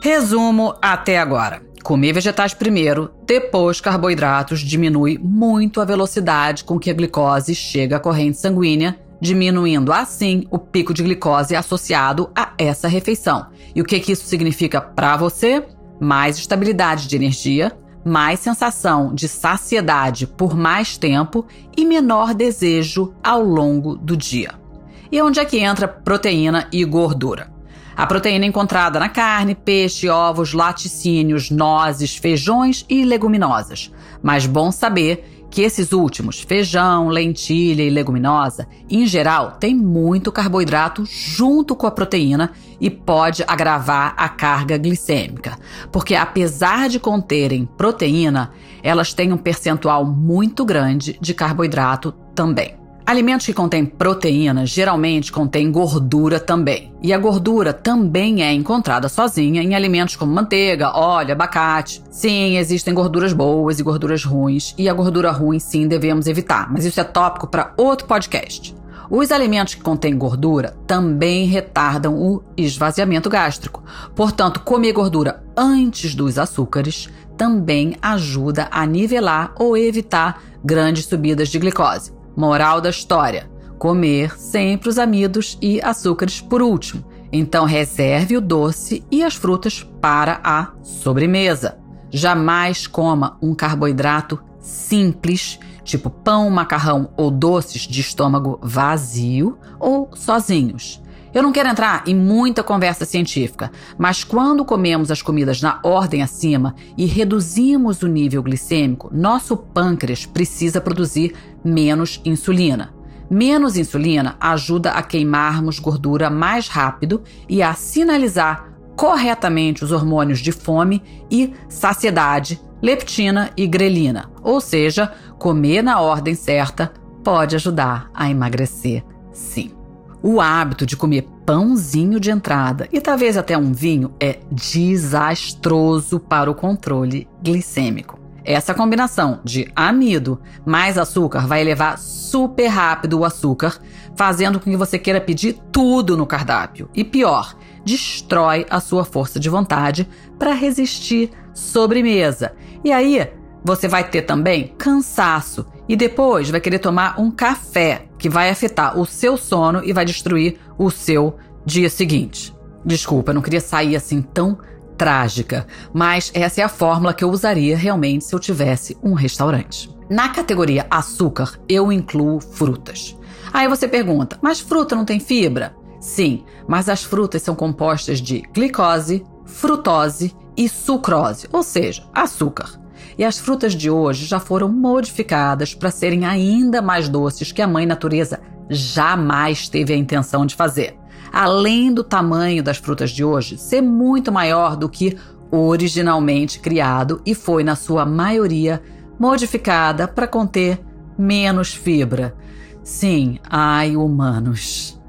[0.01, 1.61] Resumo até agora.
[1.83, 7.99] Comer vegetais primeiro, depois carboidratos diminui muito a velocidade com que a glicose chega à
[7.99, 13.47] corrente sanguínea, diminuindo assim o pico de glicose associado a essa refeição.
[13.75, 15.63] E o que, que isso significa para você?
[15.99, 17.71] Mais estabilidade de energia,
[18.03, 24.64] mais sensação de saciedade por mais tempo e menor desejo ao longo do dia.
[25.11, 27.53] E onde é que entra proteína e gordura?
[27.95, 33.91] A proteína encontrada na carne, peixe, ovos, laticínios, nozes, feijões e leguminosas.
[34.21, 41.05] Mas bom saber que esses últimos, feijão, lentilha e leguminosa, em geral, têm muito carboidrato
[41.05, 45.57] junto com a proteína e pode agravar a carga glicêmica,
[45.93, 48.51] porque apesar de conterem proteína,
[48.83, 52.84] elas têm um percentual muito grande de carboidrato também.
[53.07, 56.91] Alimentos que contêm proteína geralmente contêm gordura também.
[57.03, 62.01] E a gordura também é encontrada sozinha em alimentos como manteiga, óleo, abacate.
[62.09, 66.83] Sim, existem gorduras boas e gorduras ruins, e a gordura ruim sim devemos evitar, mas
[66.83, 68.75] isso é tópico para outro podcast.
[69.07, 73.83] Os alimentos que contêm gordura também retardam o esvaziamento gástrico.
[74.15, 81.59] Portanto, comer gordura antes dos açúcares também ajuda a nivelar ou evitar grandes subidas de
[81.59, 82.14] glicose.
[82.35, 87.03] Moral da história: comer sempre os amidos e açúcares por último.
[87.31, 91.77] Então reserve o doce e as frutas para a sobremesa.
[92.09, 101.01] Jamais coma um carboidrato simples, tipo pão, macarrão ou doces de estômago vazio ou sozinhos.
[101.35, 106.23] Eu não quero entrar em muita conversa científica, mas quando comemos as comidas na ordem
[106.23, 112.93] acima e reduzimos o nível glicêmico, nosso pâncreas precisa produzir menos insulina.
[113.29, 120.53] Menos insulina ajuda a queimarmos gordura mais rápido e a sinalizar corretamente os hormônios de
[120.53, 124.31] fome e saciedade, leptina e grelina.
[124.41, 126.93] Ou seja, comer na ordem certa
[127.25, 129.84] pode ajudar a emagrecer, sim.
[130.27, 136.49] O hábito de comer pãozinho de entrada e talvez até um vinho é desastroso para
[136.49, 138.19] o controle glicêmico.
[138.43, 143.79] Essa combinação de amido mais açúcar vai elevar super rápido o açúcar,
[144.15, 146.89] fazendo com que você queira pedir tudo no cardápio.
[146.95, 150.09] E pior, destrói a sua força de vontade
[150.39, 152.53] para resistir sobremesa.
[152.83, 153.29] E aí,
[153.65, 158.97] você vai ter também cansaço e depois vai querer tomar um café que vai afetar
[158.97, 162.53] o seu sono e vai destruir o seu dia seguinte.
[162.85, 164.59] Desculpa, eu não queria sair assim tão
[164.95, 169.89] trágica, mas essa é a fórmula que eu usaria realmente se eu tivesse um restaurante.
[170.07, 173.17] Na categoria açúcar, eu incluo frutas.
[173.51, 175.75] Aí você pergunta, mas fruta não tem fibra?
[175.99, 182.84] Sim, mas as frutas são compostas de glicose, frutose e sucrose, ou seja, açúcar.
[183.17, 187.67] E as frutas de hoje já foram modificadas para serem ainda mais doces que a
[187.67, 190.97] mãe natureza jamais teve a intenção de fazer.
[191.31, 195.17] Além do tamanho das frutas de hoje ser muito maior do que
[195.51, 198.81] originalmente criado e foi, na sua maioria,
[199.19, 200.79] modificada para conter
[201.17, 202.35] menos fibra.
[202.83, 204.99] Sim, ai, humanos.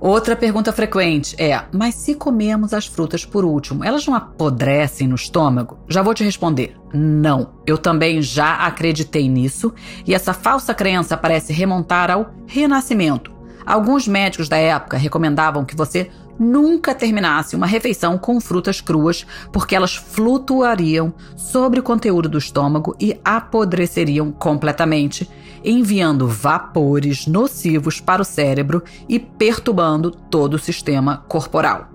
[0.00, 5.16] Outra pergunta frequente é: mas se comemos as frutas por último, elas não apodrecem no
[5.16, 5.78] estômago?
[5.88, 7.54] Já vou te responder: não.
[7.66, 9.72] Eu também já acreditei nisso
[10.06, 13.32] e essa falsa crença parece remontar ao Renascimento.
[13.66, 19.74] Alguns médicos da época recomendavam que você nunca terminasse uma refeição com frutas cruas, porque
[19.74, 25.28] elas flutuariam sobre o conteúdo do estômago e apodreceriam completamente,
[25.64, 31.88] enviando vapores nocivos para o cérebro e perturbando todo o sistema corporal.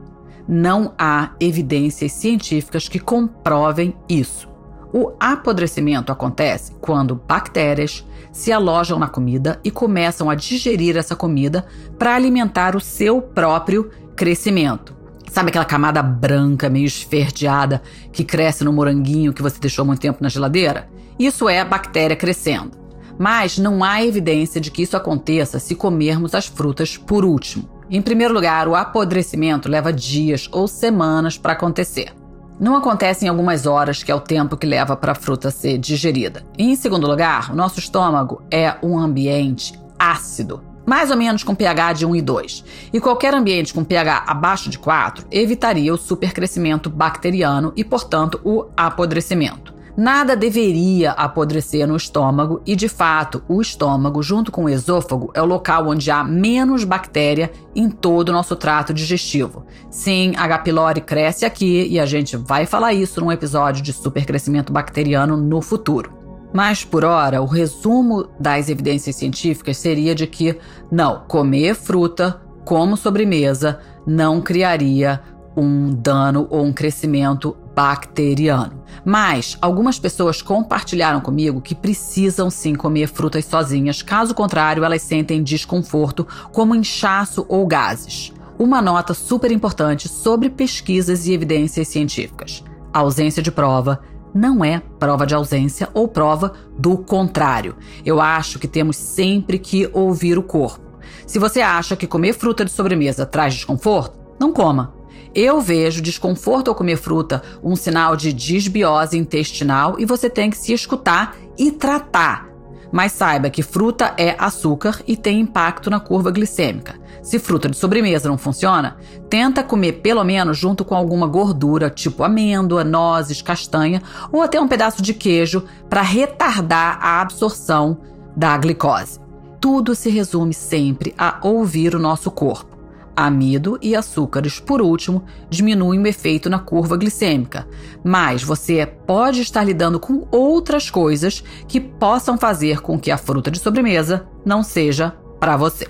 [0.48, 4.52] Não há evidências científicas que comprovem isso.
[4.94, 11.66] O apodrecimento acontece quando bactérias se alojam na comida e começam a digerir essa comida
[11.98, 14.96] para alimentar o seu próprio crescimento.
[15.32, 20.22] Sabe aquela camada branca, meio esverdeada, que cresce no moranguinho que você deixou muito tempo
[20.22, 20.88] na geladeira?
[21.18, 22.78] Isso é a bactéria crescendo.
[23.18, 27.68] Mas não há evidência de que isso aconteça se comermos as frutas por último.
[27.90, 32.14] Em primeiro lugar, o apodrecimento leva dias ou semanas para acontecer.
[32.60, 35.78] Não acontece em algumas horas, que é o tempo que leva para a fruta ser
[35.80, 36.44] digerida.
[36.58, 41.56] E, em segundo lugar, o nosso estômago é um ambiente ácido mais ou menos com
[41.56, 42.66] pH de 1 e 2.
[42.94, 48.66] E qualquer ambiente com pH abaixo de 4 evitaria o supercrescimento bacteriano e, portanto, o
[48.76, 49.74] apodrecimento.
[49.96, 55.42] Nada deveria apodrecer no estômago e, de fato, o estômago, junto com o esôfago, é
[55.42, 59.68] o local onde há menos bactéria em todo o nosso trato digestivo.
[59.92, 60.60] Sim, a H.
[60.60, 65.62] pylori cresce aqui e a gente vai falar isso num episódio de supercrescimento bacteriano no
[65.62, 66.23] futuro.
[66.54, 70.58] Mas, por hora, o resumo das evidências científicas seria de que,
[70.92, 75.20] não, comer fruta como sobremesa não criaria
[75.58, 78.84] um dano ou um crescimento bacteriano.
[79.04, 85.44] Mas algumas pessoas compartilharam comigo que precisam sim comer frutas sozinhas, caso contrário, elas sentem
[85.44, 88.32] desconforto, como inchaço ou gases.
[88.58, 92.64] Uma nota super importante sobre pesquisas e evidências científicas:
[92.94, 94.00] a ausência de prova
[94.34, 97.76] não é prova de ausência ou prova do contrário.
[98.06, 101.00] Eu acho que temos sempre que ouvir o corpo.
[101.26, 104.94] Se você acha que comer fruta de sobremesa traz desconforto, não coma.
[105.36, 110.58] Eu vejo desconforto ao comer fruta um sinal de disbiose intestinal e você tem que
[110.58, 112.53] se escutar e tratar.
[112.94, 116.94] Mas saiba que fruta é açúcar e tem impacto na curva glicêmica.
[117.24, 122.24] Se fruta de sobremesa não funciona, tenta comer pelo menos junto com alguma gordura, tipo
[122.24, 127.98] amêndoa, nozes, castanha ou até um pedaço de queijo para retardar a absorção
[128.38, 129.20] da glicose.
[129.60, 132.73] Tudo se resume sempre a ouvir o nosso corpo.
[133.16, 137.68] Amido e açúcares, por último, diminuem o efeito na curva glicêmica,
[138.04, 143.52] mas você pode estar lidando com outras coisas que possam fazer com que a fruta
[143.52, 145.88] de sobremesa não seja para você.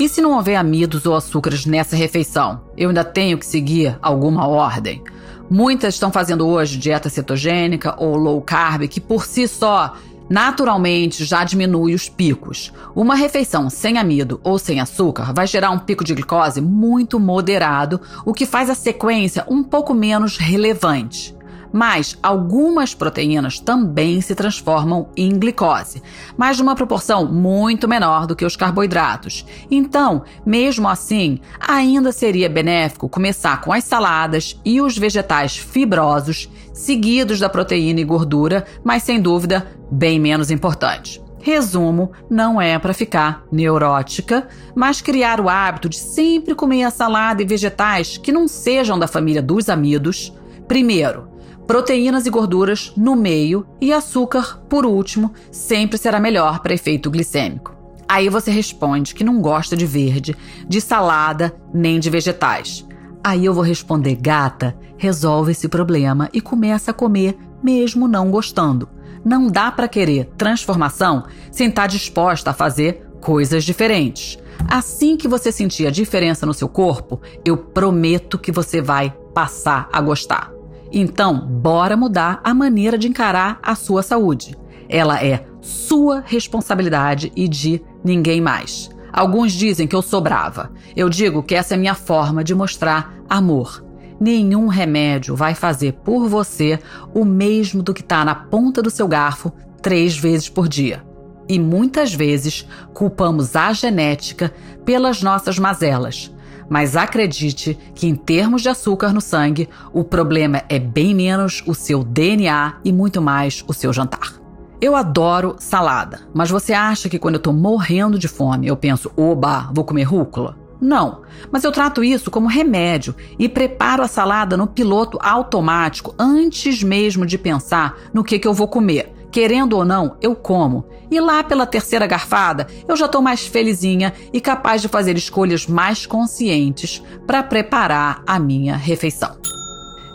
[0.00, 2.62] E se não houver amidos ou açúcares nessa refeição?
[2.76, 5.04] Eu ainda tenho que seguir alguma ordem?
[5.48, 9.94] Muitas estão fazendo hoje dieta cetogênica ou low carb, que por si só
[10.28, 12.72] naturalmente já diminui os picos.
[12.94, 18.00] Uma refeição sem amido ou sem açúcar vai gerar um pico de glicose muito moderado,
[18.24, 21.34] o que faz a sequência um pouco menos relevante.
[21.74, 26.00] Mas algumas proteínas também se transformam em glicose,
[26.36, 29.44] mas numa proporção muito menor do que os carboidratos.
[29.68, 37.40] Então, mesmo assim, ainda seria benéfico começar com as saladas e os vegetais fibrosos, seguidos
[37.40, 41.20] da proteína e gordura, mas sem dúvida, bem menos importante.
[41.40, 47.42] Resumo, não é para ficar neurótica, mas criar o hábito de sempre comer a salada
[47.42, 50.32] e vegetais que não sejam da família dos amidos.
[50.68, 51.33] Primeiro,
[51.66, 57.74] proteínas e gorduras no meio e açúcar, por último, sempre será melhor para efeito glicêmico.
[58.08, 60.36] Aí você responde que não gosta de verde,
[60.68, 62.86] de salada nem de vegetais.
[63.22, 68.88] Aí eu vou responder, gata, resolve esse problema e começa a comer mesmo não gostando.
[69.24, 74.38] Não dá para querer transformação sem estar tá disposta a fazer coisas diferentes.
[74.68, 79.88] Assim que você sentir a diferença no seu corpo, eu prometo que você vai passar
[79.90, 80.52] a gostar.
[80.96, 84.56] Então, bora mudar a maneira de encarar a sua saúde.
[84.88, 88.88] Ela é sua responsabilidade e de ninguém mais.
[89.12, 90.70] Alguns dizem que eu sou brava.
[90.94, 93.84] Eu digo que essa é minha forma de mostrar amor.
[94.20, 96.78] Nenhum remédio vai fazer por você
[97.12, 101.04] o mesmo do que está na ponta do seu garfo três vezes por dia.
[101.48, 106.32] E muitas vezes culpamos a genética pelas nossas mazelas,
[106.68, 111.74] mas acredite que, em termos de açúcar no sangue, o problema é bem menos o
[111.74, 114.34] seu DNA e muito mais o seu jantar.
[114.80, 119.10] Eu adoro salada, mas você acha que quando eu tô morrendo de fome eu penso,
[119.16, 120.56] oba, vou comer rúcula?
[120.80, 126.82] Não, mas eu trato isso como remédio e preparo a salada no piloto automático antes
[126.82, 129.13] mesmo de pensar no que, que eu vou comer.
[129.34, 130.86] Querendo ou não, eu como.
[131.10, 135.66] E lá pela terceira garfada, eu já estou mais felizinha e capaz de fazer escolhas
[135.66, 139.36] mais conscientes para preparar a minha refeição.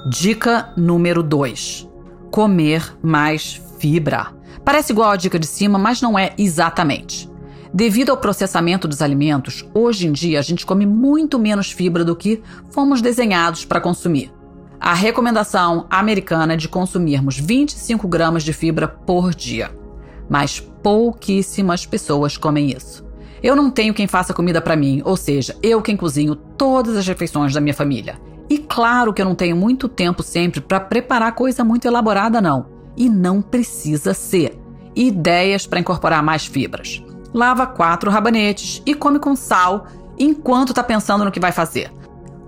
[0.09, 1.85] Dica número 2:
[2.31, 4.27] comer mais fibra.
[4.63, 7.29] Parece igual a dica de cima, mas não é exatamente.
[7.73, 12.15] Devido ao processamento dos alimentos, hoje em dia a gente come muito menos fibra do
[12.15, 14.38] que fomos desenhados para consumir.
[14.79, 19.69] A recomendação americana é de consumirmos 25 gramas de fibra por dia,
[20.29, 23.05] mas pouquíssimas pessoas comem isso.
[23.43, 27.05] Eu não tenho quem faça comida para mim, ou seja, eu quem cozinho todas as
[27.05, 28.19] refeições da minha família.
[28.49, 32.67] E claro que eu não tenho muito tempo sempre para preparar coisa muito elaborada, não.
[32.95, 34.57] E não precisa ser.
[34.95, 37.03] Ideias para incorporar mais fibras.
[37.33, 41.91] Lava quatro rabanetes e come com sal enquanto está pensando no que vai fazer.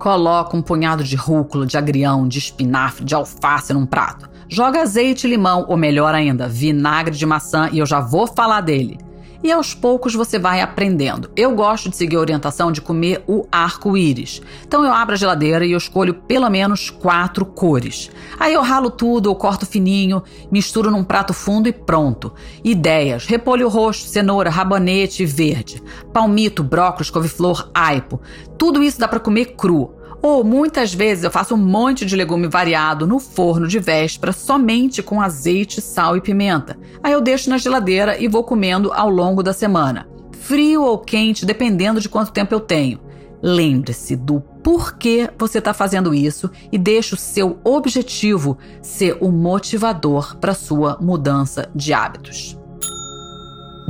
[0.02, 4.28] Coloca um punhado de rúcula, de agrião, de espinafre, de alface num prato.
[4.49, 8.97] Joga azeite limão, ou melhor ainda, vinagre de maçã, e eu já vou falar dele
[9.44, 11.30] e aos poucos você vai aprendendo.
[11.36, 14.42] Eu gosto de seguir a orientação de comer o arco-íris.
[14.66, 18.12] Então eu abro a geladeira e eu escolho pelo menos quatro cores.
[18.39, 22.34] Aí eu ralo tudo, eu corto fininho, misturo num prato fundo e pronto.
[22.64, 25.82] Ideias: repolho roxo, cenoura, rabanete verde,
[26.14, 28.22] palmito, brócolis, couve-flor, aipo.
[28.58, 30.01] Tudo isso dá para comer cru.
[30.22, 35.02] Ou muitas vezes eu faço um monte de legume variado no forno de véspera somente
[35.02, 36.78] com azeite, sal e pimenta.
[37.02, 40.08] Aí eu deixo na geladeira e vou comendo ao longo da semana.
[40.32, 43.00] Frio ou quente, dependendo de quanto tempo eu tenho.
[43.42, 50.38] Lembre-se do porquê você está fazendo isso e deixe o seu objetivo ser o motivador
[50.38, 52.56] para sua mudança de hábitos.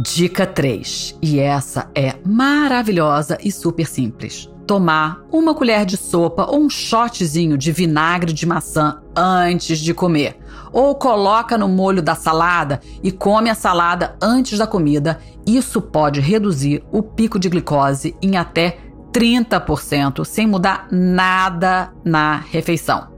[0.02, 6.62] Dica 3, e essa é maravilhosa e super simples tomar uma colher de sopa ou
[6.62, 10.40] um shotzinho de vinagre de maçã antes de comer.
[10.72, 15.20] Ou coloca no molho da salada e come a salada antes da comida.
[15.46, 18.78] Isso pode reduzir o pico de glicose em até
[19.12, 23.10] 30% sem mudar nada na refeição.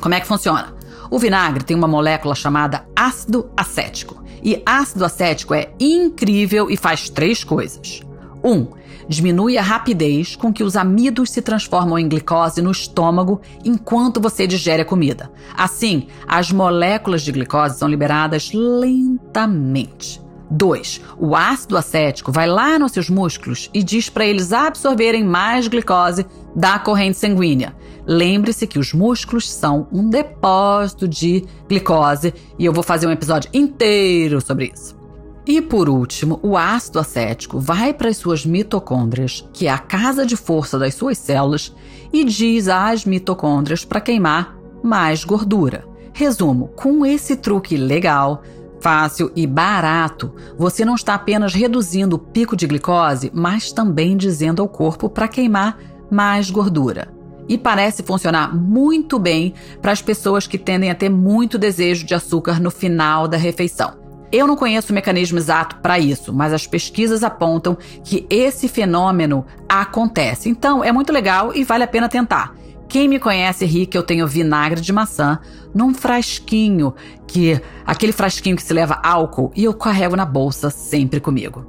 [0.00, 0.74] Como é que funciona?
[1.10, 4.24] O vinagre tem uma molécula chamada ácido acético.
[4.42, 8.00] E ácido acético é incrível e faz três coisas.
[8.42, 8.50] 1.
[8.50, 8.68] Um,
[9.08, 14.46] diminui a rapidez com que os amidos se transformam em glicose no estômago enquanto você
[14.46, 15.30] digere a comida.
[15.56, 20.22] Assim, as moléculas de glicose são liberadas lentamente.
[20.50, 21.00] 2.
[21.18, 26.26] O ácido acético vai lá nos seus músculos e diz para eles absorverem mais glicose
[26.54, 27.74] da corrente sanguínea.
[28.06, 33.50] Lembre-se que os músculos são um depósito de glicose e eu vou fazer um episódio
[33.52, 35.03] inteiro sobre isso.
[35.46, 40.24] E por último, o ácido acético vai para as suas mitocôndrias, que é a casa
[40.24, 41.74] de força das suas células,
[42.12, 45.86] e diz às mitocôndrias para queimar mais gordura.
[46.14, 48.42] Resumo: com esse truque legal,
[48.80, 54.62] fácil e barato, você não está apenas reduzindo o pico de glicose, mas também dizendo
[54.62, 55.78] ao corpo para queimar
[56.10, 57.12] mais gordura.
[57.46, 62.14] E parece funcionar muito bem para as pessoas que tendem a ter muito desejo de
[62.14, 64.03] açúcar no final da refeição.
[64.34, 69.46] Eu não conheço o mecanismo exato para isso, mas as pesquisas apontam que esse fenômeno
[69.68, 70.48] acontece.
[70.48, 72.52] Então, é muito legal e vale a pena tentar.
[72.88, 75.38] Quem me conhece ri que eu tenho vinagre de maçã
[75.72, 76.92] num frasquinho,
[77.28, 81.64] que aquele frasquinho que se leva álcool e eu carrego na bolsa sempre comigo.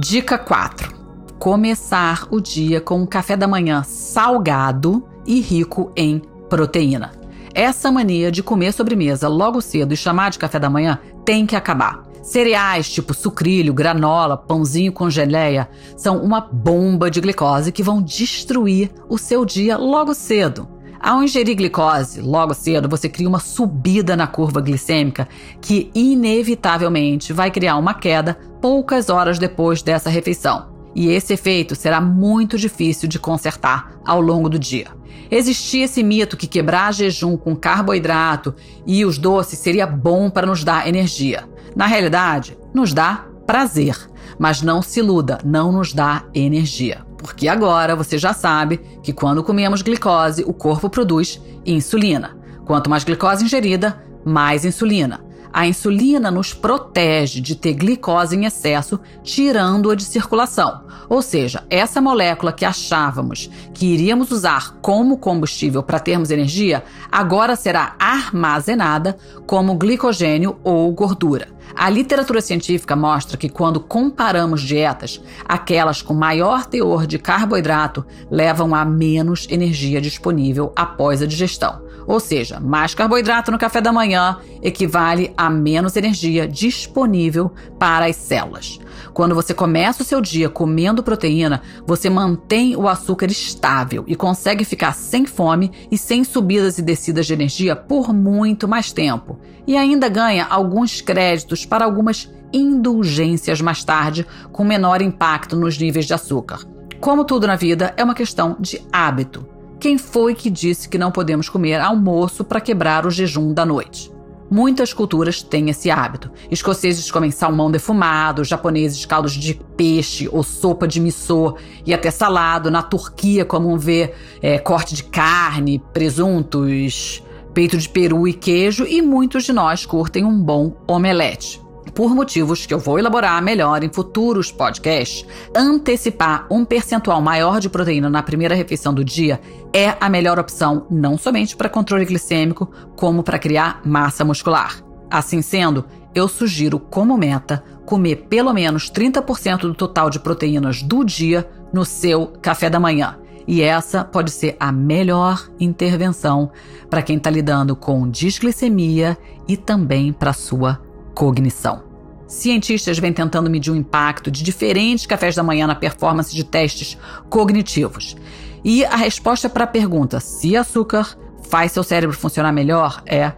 [0.00, 0.94] Dica 4.
[1.38, 7.20] Começar o dia com um café da manhã salgado e rico em proteína.
[7.52, 10.98] Essa mania de comer sobremesa logo cedo e chamar de café da manhã
[11.30, 12.02] tem que acabar.
[12.24, 18.90] Cereais tipo sucrilho, granola, pãozinho com geleia são uma bomba de glicose que vão destruir
[19.08, 20.68] o seu dia logo cedo.
[20.98, 25.28] Ao ingerir glicose logo cedo, você cria uma subida na curva glicêmica
[25.60, 30.69] que inevitavelmente vai criar uma queda poucas horas depois dessa refeição.
[30.94, 34.88] E esse efeito será muito difícil de consertar ao longo do dia.
[35.30, 40.64] Existia esse mito que quebrar jejum com carboidrato e os doces seria bom para nos
[40.64, 41.48] dar energia.
[41.76, 43.96] Na realidade, nos dá prazer,
[44.38, 47.06] mas não se iluda, não nos dá energia.
[47.16, 52.36] Porque agora você já sabe que quando comemos glicose, o corpo produz insulina.
[52.64, 55.20] Quanto mais glicose ingerida, mais insulina.
[55.52, 60.82] A insulina nos protege de ter glicose em excesso, tirando-a de circulação.
[61.08, 67.56] Ou seja, essa molécula que achávamos que iríamos usar como combustível para termos energia, agora
[67.56, 71.48] será armazenada como glicogênio ou gordura.
[71.74, 78.74] A literatura científica mostra que quando comparamos dietas, aquelas com maior teor de carboidrato levam
[78.74, 81.89] a menos energia disponível após a digestão.
[82.06, 88.16] Ou seja, mais carboidrato no café da manhã equivale a menos energia disponível para as
[88.16, 88.78] células.
[89.12, 94.64] Quando você começa o seu dia comendo proteína, você mantém o açúcar estável e consegue
[94.64, 99.38] ficar sem fome e sem subidas e descidas de energia por muito mais tempo.
[99.66, 106.06] E ainda ganha alguns créditos para algumas indulgências mais tarde, com menor impacto nos níveis
[106.06, 106.60] de açúcar.
[107.00, 109.59] Como tudo na vida, é uma questão de hábito.
[109.80, 114.12] Quem foi que disse que não podemos comer almoço para quebrar o jejum da noite?
[114.50, 116.30] Muitas culturas têm esse hábito.
[116.50, 121.56] Escoceses comem salmão defumado, japoneses caldos de peixe ou sopa de miso
[121.86, 122.70] e até salado.
[122.70, 127.24] Na Turquia, como ver é, corte de carne, presuntos,
[127.54, 128.84] peito de peru e queijo.
[128.84, 131.58] E muitos de nós curtem um bom omelete
[131.94, 137.68] por motivos que eu vou elaborar melhor em futuros podcasts, antecipar um percentual maior de
[137.68, 139.40] proteína na primeira refeição do dia
[139.72, 144.82] é a melhor opção não somente para controle glicêmico, como para criar massa muscular.
[145.10, 145.84] Assim sendo,
[146.14, 151.84] eu sugiro como meta comer pelo menos 30% do total de proteínas do dia no
[151.84, 153.18] seu café da manhã.
[153.46, 156.52] E essa pode ser a melhor intervenção
[156.88, 159.18] para quem está lidando com disglicemia
[159.48, 160.80] e também para sua
[161.14, 161.82] cognição.
[162.26, 166.96] Cientistas vêm tentando medir o impacto de diferentes cafés da manhã na performance de testes
[167.28, 168.16] cognitivos.
[168.64, 171.16] E a resposta para a pergunta se açúcar
[171.48, 173.32] faz seu cérebro funcionar melhor é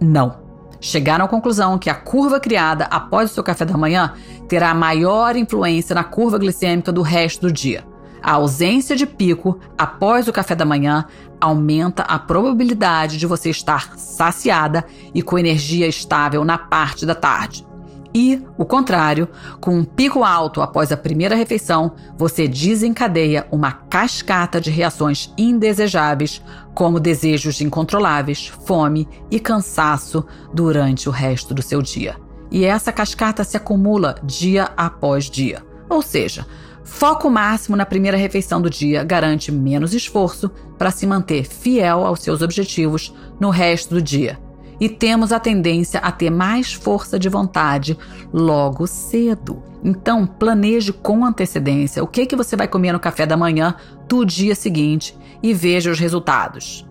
[0.00, 0.44] não.
[0.80, 4.14] Chegaram à conclusão que a curva criada após o seu café da manhã
[4.48, 7.84] terá maior influência na curva glicêmica do resto do dia.
[8.26, 11.04] A ausência de pico após o café da manhã
[11.40, 17.64] aumenta a probabilidade de você estar saciada e com energia estável na parte da tarde.
[18.12, 19.28] E, o contrário,
[19.60, 26.42] com um pico alto após a primeira refeição, você desencadeia uma cascata de reações indesejáveis,
[26.74, 32.16] como desejos incontroláveis, fome e cansaço durante o resto do seu dia.
[32.50, 35.62] E essa cascata se acumula dia após dia.
[35.88, 36.44] Ou seja,
[36.86, 42.20] Foco máximo na primeira refeição do dia garante menos esforço para se manter fiel aos
[42.20, 44.38] seus objetivos no resto do dia.
[44.80, 47.98] E temos a tendência a ter mais força de vontade
[48.32, 49.62] logo cedo.
[49.82, 53.74] Então, planeje com antecedência o que, que você vai comer no café da manhã
[54.08, 56.86] do dia seguinte e veja os resultados.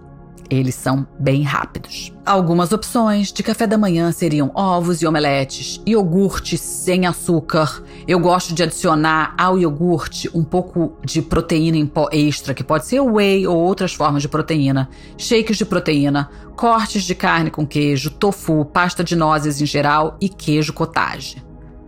[0.49, 2.13] Eles são bem rápidos.
[2.25, 7.83] Algumas opções de café da manhã seriam ovos e omeletes, iogurte sem açúcar.
[8.07, 12.85] Eu gosto de adicionar ao iogurte um pouco de proteína em pó extra, que pode
[12.85, 18.11] ser whey ou outras formas de proteína, shakes de proteína, cortes de carne com queijo,
[18.11, 21.43] tofu, pasta de nozes em geral e queijo cottage.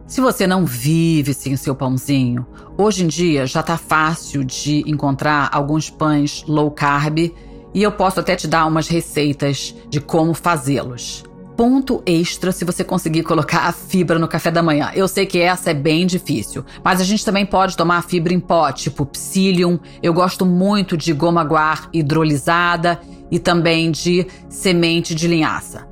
[0.08, 2.48] Se você não vive sem o seu pãozinho,
[2.78, 7.30] hoje em dia já está fácil de encontrar alguns pães low carb
[7.74, 11.24] e eu posso até te dar umas receitas de como fazê-los.
[11.58, 14.92] Ponto extra se você conseguir colocar a fibra no café da manhã.
[14.94, 18.40] Eu sei que essa é bem difícil, mas a gente também pode tomar fibra em
[18.40, 19.80] pó, tipo psyllium.
[20.04, 23.02] Eu gosto muito de goma guar hidrolisada
[23.32, 25.88] e também de semente de linhaça.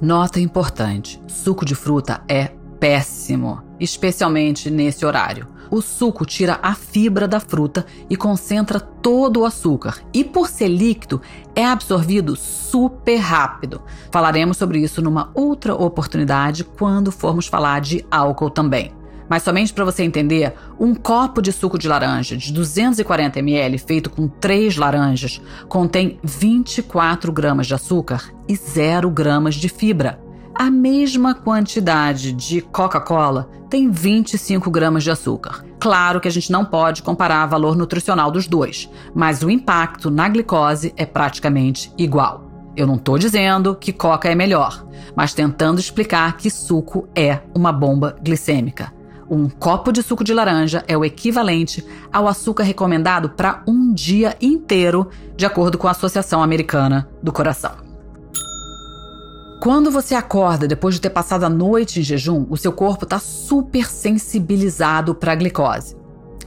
[0.00, 2.48] Nota importante: suco de fruta é
[2.80, 5.46] péssimo, especialmente nesse horário.
[5.70, 10.66] O suco tira a fibra da fruta e concentra todo o açúcar, e por ser
[10.66, 11.22] líquido,
[11.54, 13.80] é absorvido super rápido.
[14.10, 18.92] Falaremos sobre isso numa outra oportunidade quando formos falar de álcool também.
[19.28, 24.10] Mas somente para você entender, um copo de suco de laranja de 240 ml feito
[24.10, 30.18] com 3 laranjas contém 24 gramas de açúcar e 0 gramas de fibra.
[30.60, 35.64] A mesma quantidade de Coca-Cola tem 25 gramas de açúcar.
[35.80, 40.10] Claro que a gente não pode comparar o valor nutricional dos dois, mas o impacto
[40.10, 42.44] na glicose é praticamente igual.
[42.76, 44.86] Eu não estou dizendo que Coca é melhor,
[45.16, 48.92] mas tentando explicar que suco é uma bomba glicêmica.
[49.30, 51.82] Um copo de suco de laranja é o equivalente
[52.12, 57.89] ao açúcar recomendado para um dia inteiro, de acordo com a Associação Americana do Coração.
[59.60, 63.18] Quando você acorda depois de ter passado a noite em jejum, o seu corpo está
[63.18, 65.94] super sensibilizado para a glicose.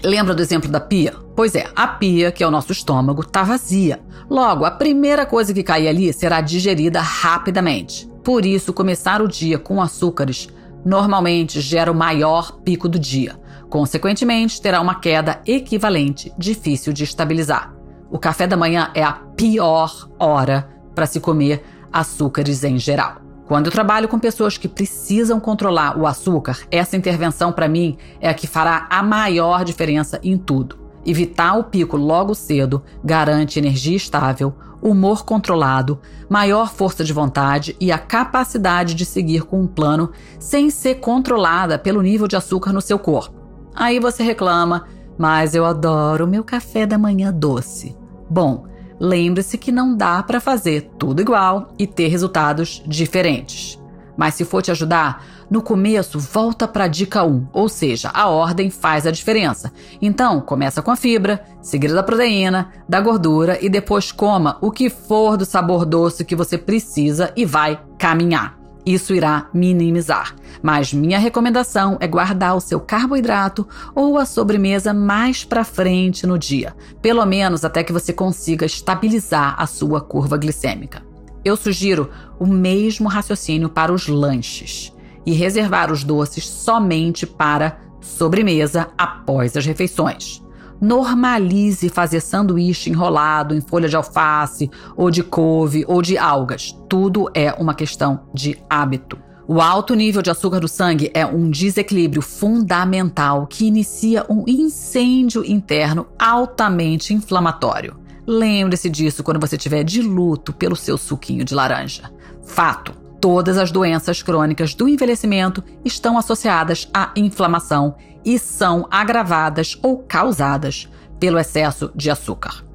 [0.04, 1.14] Lembra do exemplo da pia?
[1.36, 4.02] Pois é, a pia, que é o nosso estômago, está vazia.
[4.28, 8.10] Logo, a primeira coisa que cair ali será digerida rapidamente.
[8.24, 10.50] Por isso, começar o dia com açúcares
[10.84, 13.40] normalmente gera o maior pico do dia.
[13.70, 17.76] Consequentemente, terá uma queda equivalente, difícil de estabilizar.
[18.10, 21.64] O café da manhã é a pior hora para se comer
[21.94, 23.22] açúcares em geral.
[23.46, 28.28] Quando eu trabalho com pessoas que precisam controlar o açúcar, essa intervenção para mim é
[28.30, 30.80] a que fará a maior diferença em tudo.
[31.06, 37.92] Evitar o pico logo cedo garante energia estável, humor controlado, maior força de vontade e
[37.92, 42.82] a capacidade de seguir com um plano sem ser controlada pelo nível de açúcar no
[42.82, 43.36] seu corpo.
[43.76, 44.86] Aí você reclama,
[45.18, 47.96] mas eu adoro meu café da manhã doce.
[48.30, 48.66] Bom,
[49.04, 53.78] lembre-se que não dá para fazer tudo igual e ter resultados diferentes.
[54.16, 58.30] Mas se for te ajudar, no começo volta para a dica 1, ou seja, a
[58.30, 59.74] ordem faz a diferença.
[60.02, 64.90] Então, começa com a fibra, seguida da proteína, da gordura e depois coma o que
[64.90, 68.63] for do sabor doce que você precisa e vai caminhar.
[68.86, 70.36] Isso irá minimizar.
[70.62, 76.38] Mas minha recomendação é guardar o seu carboidrato ou a sobremesa mais para frente no
[76.38, 81.02] dia, pelo menos até que você consiga estabilizar a sua curva glicêmica.
[81.46, 82.10] Eu sugiro
[82.40, 84.94] o mesmo raciocínio para os lanches
[85.26, 90.44] e reservar os doces somente para sobremesa após as refeições.
[90.82, 96.76] Normalize fazer sanduíche enrolado em folha de alface, ou de couve, ou de algas.
[96.90, 99.18] Tudo é uma questão de hábito.
[99.46, 105.44] O alto nível de açúcar do sangue é um desequilíbrio fundamental que inicia um incêndio
[105.46, 107.98] interno altamente inflamatório.
[108.26, 112.10] Lembre-se disso quando você estiver de luto pelo seu suquinho de laranja.
[112.46, 117.96] Fato: todas as doenças crônicas do envelhecimento estão associadas à inflamação
[118.26, 122.66] e são agravadas ou causadas pelo excesso de açúcar.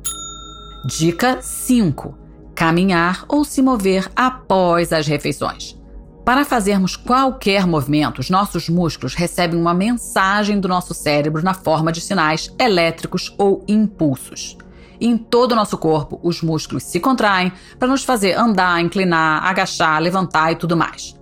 [0.87, 2.17] Dica 5:
[2.55, 5.77] caminhar ou se mover após as refeições.
[6.25, 11.91] Para fazermos qualquer movimento, os nossos músculos recebem uma mensagem do nosso cérebro na forma
[11.91, 14.57] de sinais elétricos ou impulsos.
[15.01, 20.01] Em todo o nosso corpo, os músculos se contraem para nos fazer andar, inclinar, agachar,
[20.03, 21.18] levantar e tudo mais.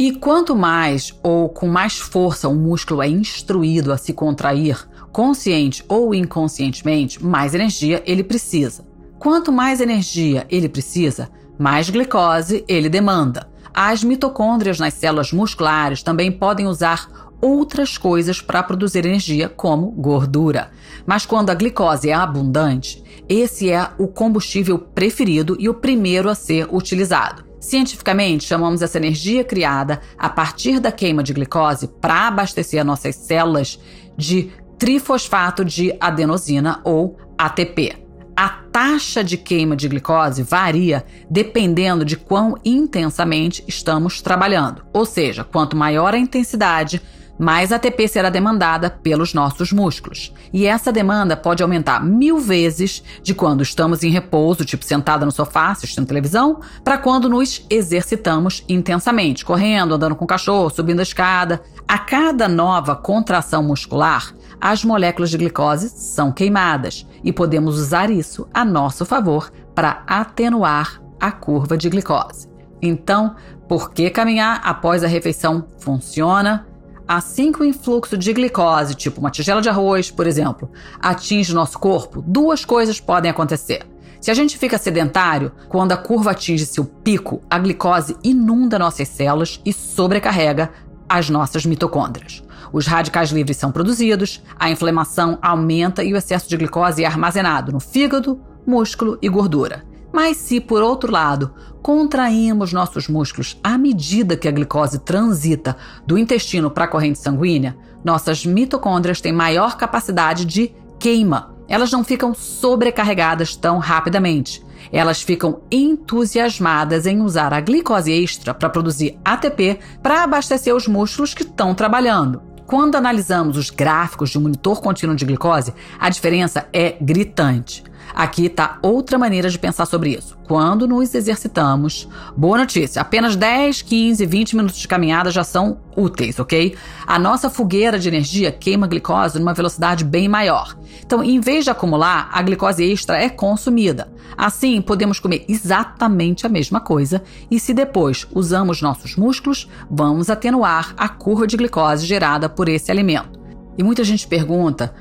[0.00, 5.84] E quanto mais ou com mais força o músculo é instruído a se contrair, consciente
[5.86, 8.82] ou inconscientemente, mais energia ele precisa.
[9.18, 11.28] Quanto mais energia ele precisa,
[11.58, 13.46] mais glicose ele demanda.
[13.74, 20.70] As mitocôndrias nas células musculares também podem usar outras coisas para produzir energia, como gordura.
[21.04, 26.34] Mas quando a glicose é abundante, esse é o combustível preferido e o primeiro a
[26.34, 27.49] ser utilizado.
[27.60, 33.78] Cientificamente, chamamos essa energia criada a partir da queima de glicose para abastecer nossas células
[34.16, 38.02] de trifosfato de adenosina ou ATP.
[38.34, 44.82] A taxa de queima de glicose varia dependendo de quão intensamente estamos trabalhando.
[44.94, 47.02] Ou seja, quanto maior a intensidade,
[47.40, 50.30] mais ATP será demandada pelos nossos músculos.
[50.52, 55.32] E essa demanda pode aumentar mil vezes de quando estamos em repouso, tipo sentada no
[55.32, 61.02] sofá, assistindo televisão, para quando nos exercitamos intensamente, correndo, andando com o cachorro, subindo a
[61.02, 61.62] escada.
[61.88, 68.46] A cada nova contração muscular, as moléculas de glicose são queimadas e podemos usar isso
[68.52, 72.50] a nosso favor para atenuar a curva de glicose.
[72.82, 73.34] Então,
[73.66, 76.66] por que caminhar após a refeição funciona?
[77.12, 81.76] Assim que o influxo de glicose, tipo uma tigela de arroz, por exemplo, atinge nosso
[81.76, 83.84] corpo, duas coisas podem acontecer.
[84.20, 89.08] Se a gente fica sedentário, quando a curva atinge seu pico, a glicose inunda nossas
[89.08, 90.70] células e sobrecarrega
[91.08, 92.44] as nossas mitocôndrias.
[92.72, 97.72] Os radicais livres são produzidos, a inflamação aumenta e o excesso de glicose é armazenado
[97.72, 99.82] no fígado, músculo e gordura.
[100.12, 106.18] Mas se, por outro lado, contraímos nossos músculos à medida que a glicose transita do
[106.18, 111.54] intestino para a corrente sanguínea, nossas mitocôndrias têm maior capacidade de queima.
[111.68, 114.64] Elas não ficam sobrecarregadas tão rapidamente.
[114.90, 121.34] Elas ficam entusiasmadas em usar a glicose extra para produzir ATP para abastecer os músculos
[121.34, 122.42] que estão trabalhando.
[122.66, 127.84] Quando analisamos os gráficos de monitor contínuo de glicose, a diferença é gritante.
[128.14, 130.36] Aqui está outra maneira de pensar sobre isso.
[130.46, 136.38] Quando nos exercitamos, boa notícia, apenas 10, 15, 20 minutos de caminhada já são úteis,
[136.38, 136.74] ok?
[137.06, 140.76] A nossa fogueira de energia queima glicose numa velocidade bem maior.
[141.04, 144.12] Então, em vez de acumular, a glicose extra é consumida.
[144.36, 150.94] Assim, podemos comer exatamente a mesma coisa e, se depois usamos nossos músculos, vamos atenuar
[150.96, 153.38] a curva de glicose gerada por esse alimento.
[153.76, 154.94] E muita gente pergunta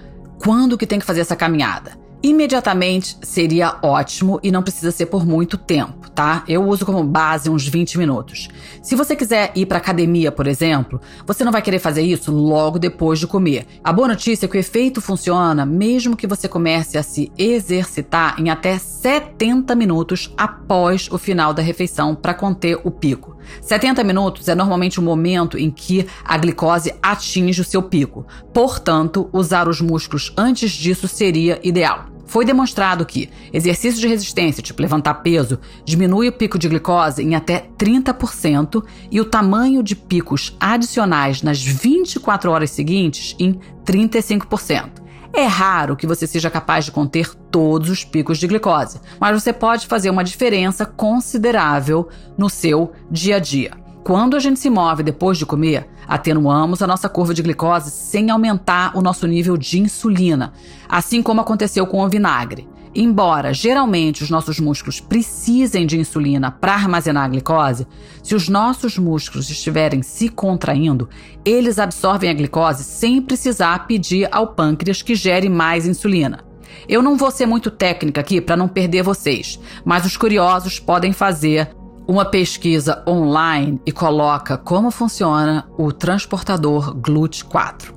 [0.44, 2.09] quando que tem que fazer essa caminhada.
[2.22, 6.44] Imediatamente seria ótimo e não precisa ser por muito tempo, tá?
[6.50, 8.50] Eu uso como base uns 20 minutos.
[8.84, 12.78] Se você quiser ir para academia, por exemplo, você não vai querer fazer isso logo
[12.78, 13.66] depois de comer.
[13.82, 18.36] A boa notícia é que o efeito funciona mesmo que você comece a se exercitar
[18.38, 23.38] em até 70 minutos após o final da refeição para conter o pico.
[23.62, 28.26] 70 minutos é normalmente o momento em que a glicose atinge o seu pico.
[28.54, 32.09] Portanto, usar os músculos antes disso seria ideal.
[32.30, 37.34] Foi demonstrado que exercício de resistência, tipo levantar peso, diminui o pico de glicose em
[37.34, 45.02] até 30% e o tamanho de picos adicionais nas 24 horas seguintes em 35%.
[45.34, 49.52] É raro que você seja capaz de conter todos os picos de glicose, mas você
[49.52, 53.89] pode fazer uma diferença considerável no seu dia a dia.
[54.10, 58.32] Quando a gente se move depois de comer, atenuamos a nossa curva de glicose sem
[58.32, 60.52] aumentar o nosso nível de insulina,
[60.90, 62.68] assim como aconteceu com o vinagre.
[62.96, 67.86] Embora geralmente os nossos músculos precisem de insulina para armazenar a glicose,
[68.24, 71.08] se os nossos músculos estiverem se contraindo,
[71.46, 76.44] eles absorvem a glicose sem precisar pedir ao pâncreas que gere mais insulina.
[76.88, 81.14] Eu não vou ser muito técnica aqui para não perder vocês, mas os curiosos podem
[81.14, 81.70] fazer
[82.10, 87.94] uma pesquisa online e coloca como funciona o transportador GLUT4.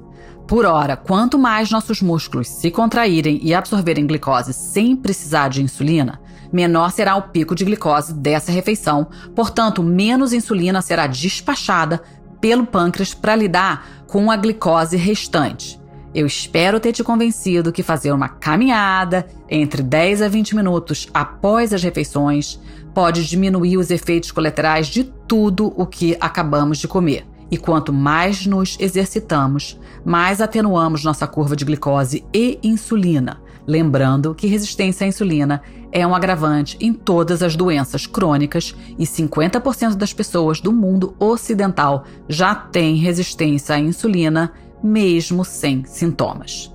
[0.46, 6.20] Por hora, quanto mais nossos músculos se contraírem e absorverem glicose sem precisar de insulina,
[6.52, 12.02] menor será o pico de glicose dessa refeição, portanto, menos insulina será despachada
[12.38, 15.80] pelo pâncreas para lidar com a glicose restante.
[16.14, 21.72] Eu espero ter te convencido que fazer uma caminhada entre 10 a 20 minutos após
[21.72, 22.60] as refeições
[22.94, 27.26] pode diminuir os efeitos colaterais de tudo o que acabamos de comer.
[27.50, 33.40] E quanto mais nos exercitamos, mais atenuamos nossa curva de glicose e insulina.
[33.66, 35.62] Lembrando que resistência à insulina
[35.92, 42.04] é um agravante em todas as doenças crônicas e 50% das pessoas do mundo ocidental
[42.28, 46.72] já têm resistência à insulina mesmo sem sintomas.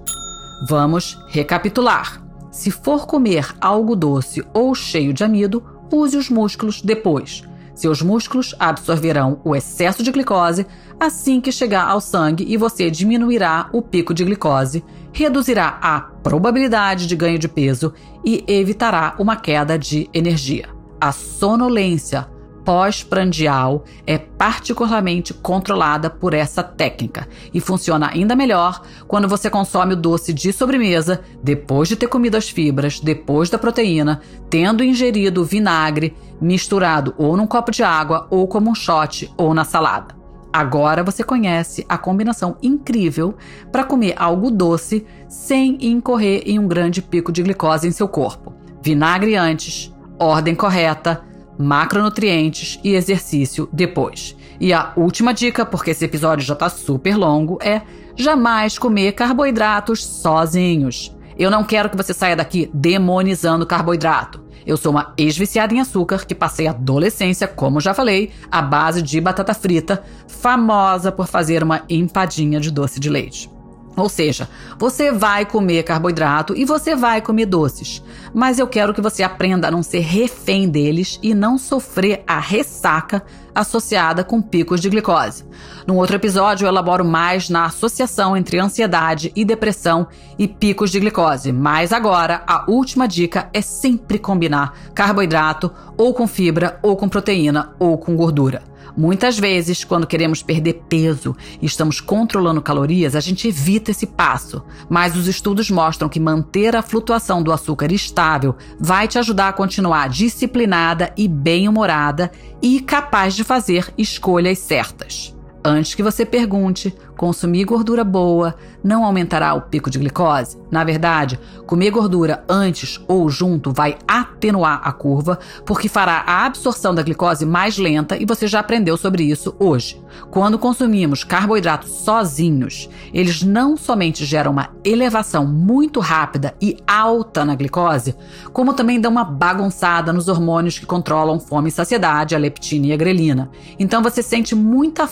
[0.70, 2.24] Vamos recapitular.
[2.52, 7.44] Se for comer algo doce ou cheio de amido, use os músculos depois.
[7.74, 10.66] Seus músculos absorverão o excesso de glicose
[11.00, 14.84] assim que chegar ao sangue e você diminuirá o pico de glicose,
[15.14, 17.94] reduzirá a probabilidade de ganho de peso
[18.26, 20.70] e evitará uma queda de energia.
[21.00, 22.28] A sonolência
[22.68, 29.96] pós-prandial é particularmente controlada por essa técnica e funciona ainda melhor quando você consome o
[29.96, 36.14] doce de sobremesa depois de ter comido as fibras, depois da proteína, tendo ingerido vinagre
[36.42, 40.14] misturado ou num copo de água ou como um shot ou na salada.
[40.52, 43.36] Agora você conhece a combinação incrível
[43.72, 48.54] para comer algo doce sem incorrer em um grande pico de glicose em seu corpo.
[48.82, 49.90] Vinagre antes,
[50.20, 51.24] ordem correta,
[51.58, 54.36] macronutrientes e exercício depois.
[54.60, 57.82] E a última dica, porque esse episódio já está super longo, é
[58.16, 61.16] jamais comer carboidratos sozinhos.
[61.38, 64.44] Eu não quero que você saia daqui demonizando carboidrato.
[64.66, 69.02] Eu sou uma ex-viciada em açúcar que passei a adolescência, como já falei, à base
[69.02, 73.50] de batata frita, famosa por fazer uma empadinha de doce de leite.
[73.98, 79.02] Ou seja, você vai comer carboidrato e você vai comer doces, mas eu quero que
[79.02, 83.24] você aprenda a não ser refém deles e não sofrer a ressaca
[83.56, 85.44] associada com picos de glicose.
[85.88, 90.06] Num outro episódio, eu elaboro mais na associação entre ansiedade e depressão
[90.38, 96.28] e picos de glicose, mas agora a última dica é sempre combinar carboidrato ou com
[96.28, 98.62] fibra, ou com proteína, ou com gordura.
[98.98, 104.64] Muitas vezes, quando queremos perder peso e estamos controlando calorias, a gente evita esse passo.
[104.90, 109.54] Mas os estudos mostram que manter a flutuação do açúcar estável vai te ajudar a
[109.54, 115.37] continuar disciplinada e bem-humorada e capaz de fazer escolhas certas.
[115.64, 120.58] Antes que você pergunte, consumir gordura boa não aumentará o pico de glicose?
[120.72, 126.96] Na verdade, comer gordura antes ou junto vai atenuar a curva, porque fará a absorção
[126.96, 130.02] da glicose mais lenta e você já aprendeu sobre isso hoje.
[130.32, 137.56] Quando consumimos carboidratos sozinhos, eles não somente geram uma elevação muito rápida e alta na
[137.56, 138.16] glicose,
[138.54, 142.94] como também dão uma bagunçada nos hormônios que controlam fome e saciedade, a leptina e
[142.94, 143.50] a grelina.
[143.78, 145.08] Então você sente muita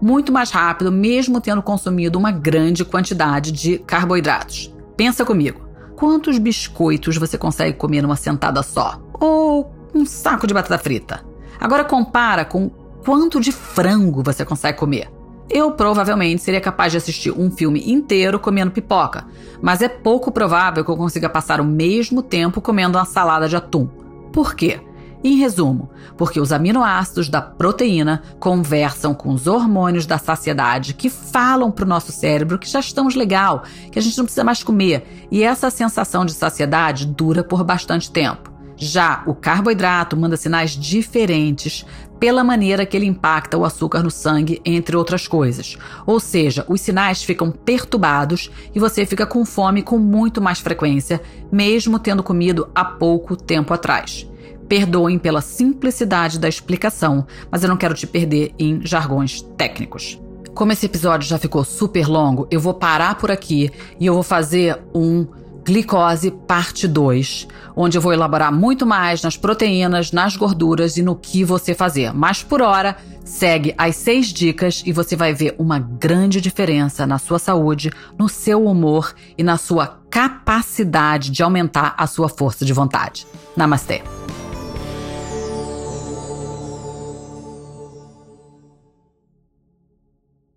[0.00, 4.74] muito mais rápido, mesmo tendo consumido uma grande quantidade de carboidratos.
[4.96, 5.66] Pensa comigo.
[5.94, 9.00] Quantos biscoitos você consegue comer numa sentada só?
[9.14, 11.24] Ou um saco de batata frita?
[11.58, 12.68] Agora compara com
[13.04, 15.08] quanto de frango você consegue comer.
[15.48, 19.26] eu provavelmente seria capaz de assistir um filme inteiro comendo pipoca,
[19.62, 23.56] mas é pouco provável que eu consiga passar o mesmo tempo comendo uma salada de
[23.56, 23.86] atum.
[24.32, 24.80] Por quê?
[25.24, 31.70] Em resumo, porque os aminoácidos da proteína conversam com os hormônios da saciedade que falam
[31.70, 35.26] para o nosso cérebro que já estamos legal, que a gente não precisa mais comer,
[35.30, 38.56] e essa sensação de saciedade dura por bastante tempo.
[38.78, 41.86] Já o carboidrato manda sinais diferentes
[42.20, 45.78] pela maneira que ele impacta o açúcar no sangue, entre outras coisas.
[46.06, 51.22] Ou seja, os sinais ficam perturbados e você fica com fome com muito mais frequência,
[51.50, 54.28] mesmo tendo comido há pouco tempo atrás.
[54.68, 60.20] Perdoem pela simplicidade da explicação, mas eu não quero te perder em jargões técnicos.
[60.54, 64.22] Como esse episódio já ficou super longo, eu vou parar por aqui e eu vou
[64.22, 65.26] fazer um
[65.66, 71.16] Glicose Parte 2, onde eu vou elaborar muito mais nas proteínas, nas gorduras e no
[71.16, 72.14] que você fazer.
[72.14, 77.18] Mas por hora, segue as seis dicas e você vai ver uma grande diferença na
[77.18, 82.72] sua saúde, no seu humor e na sua capacidade de aumentar a sua força de
[82.72, 83.26] vontade.
[83.56, 84.02] Namastê!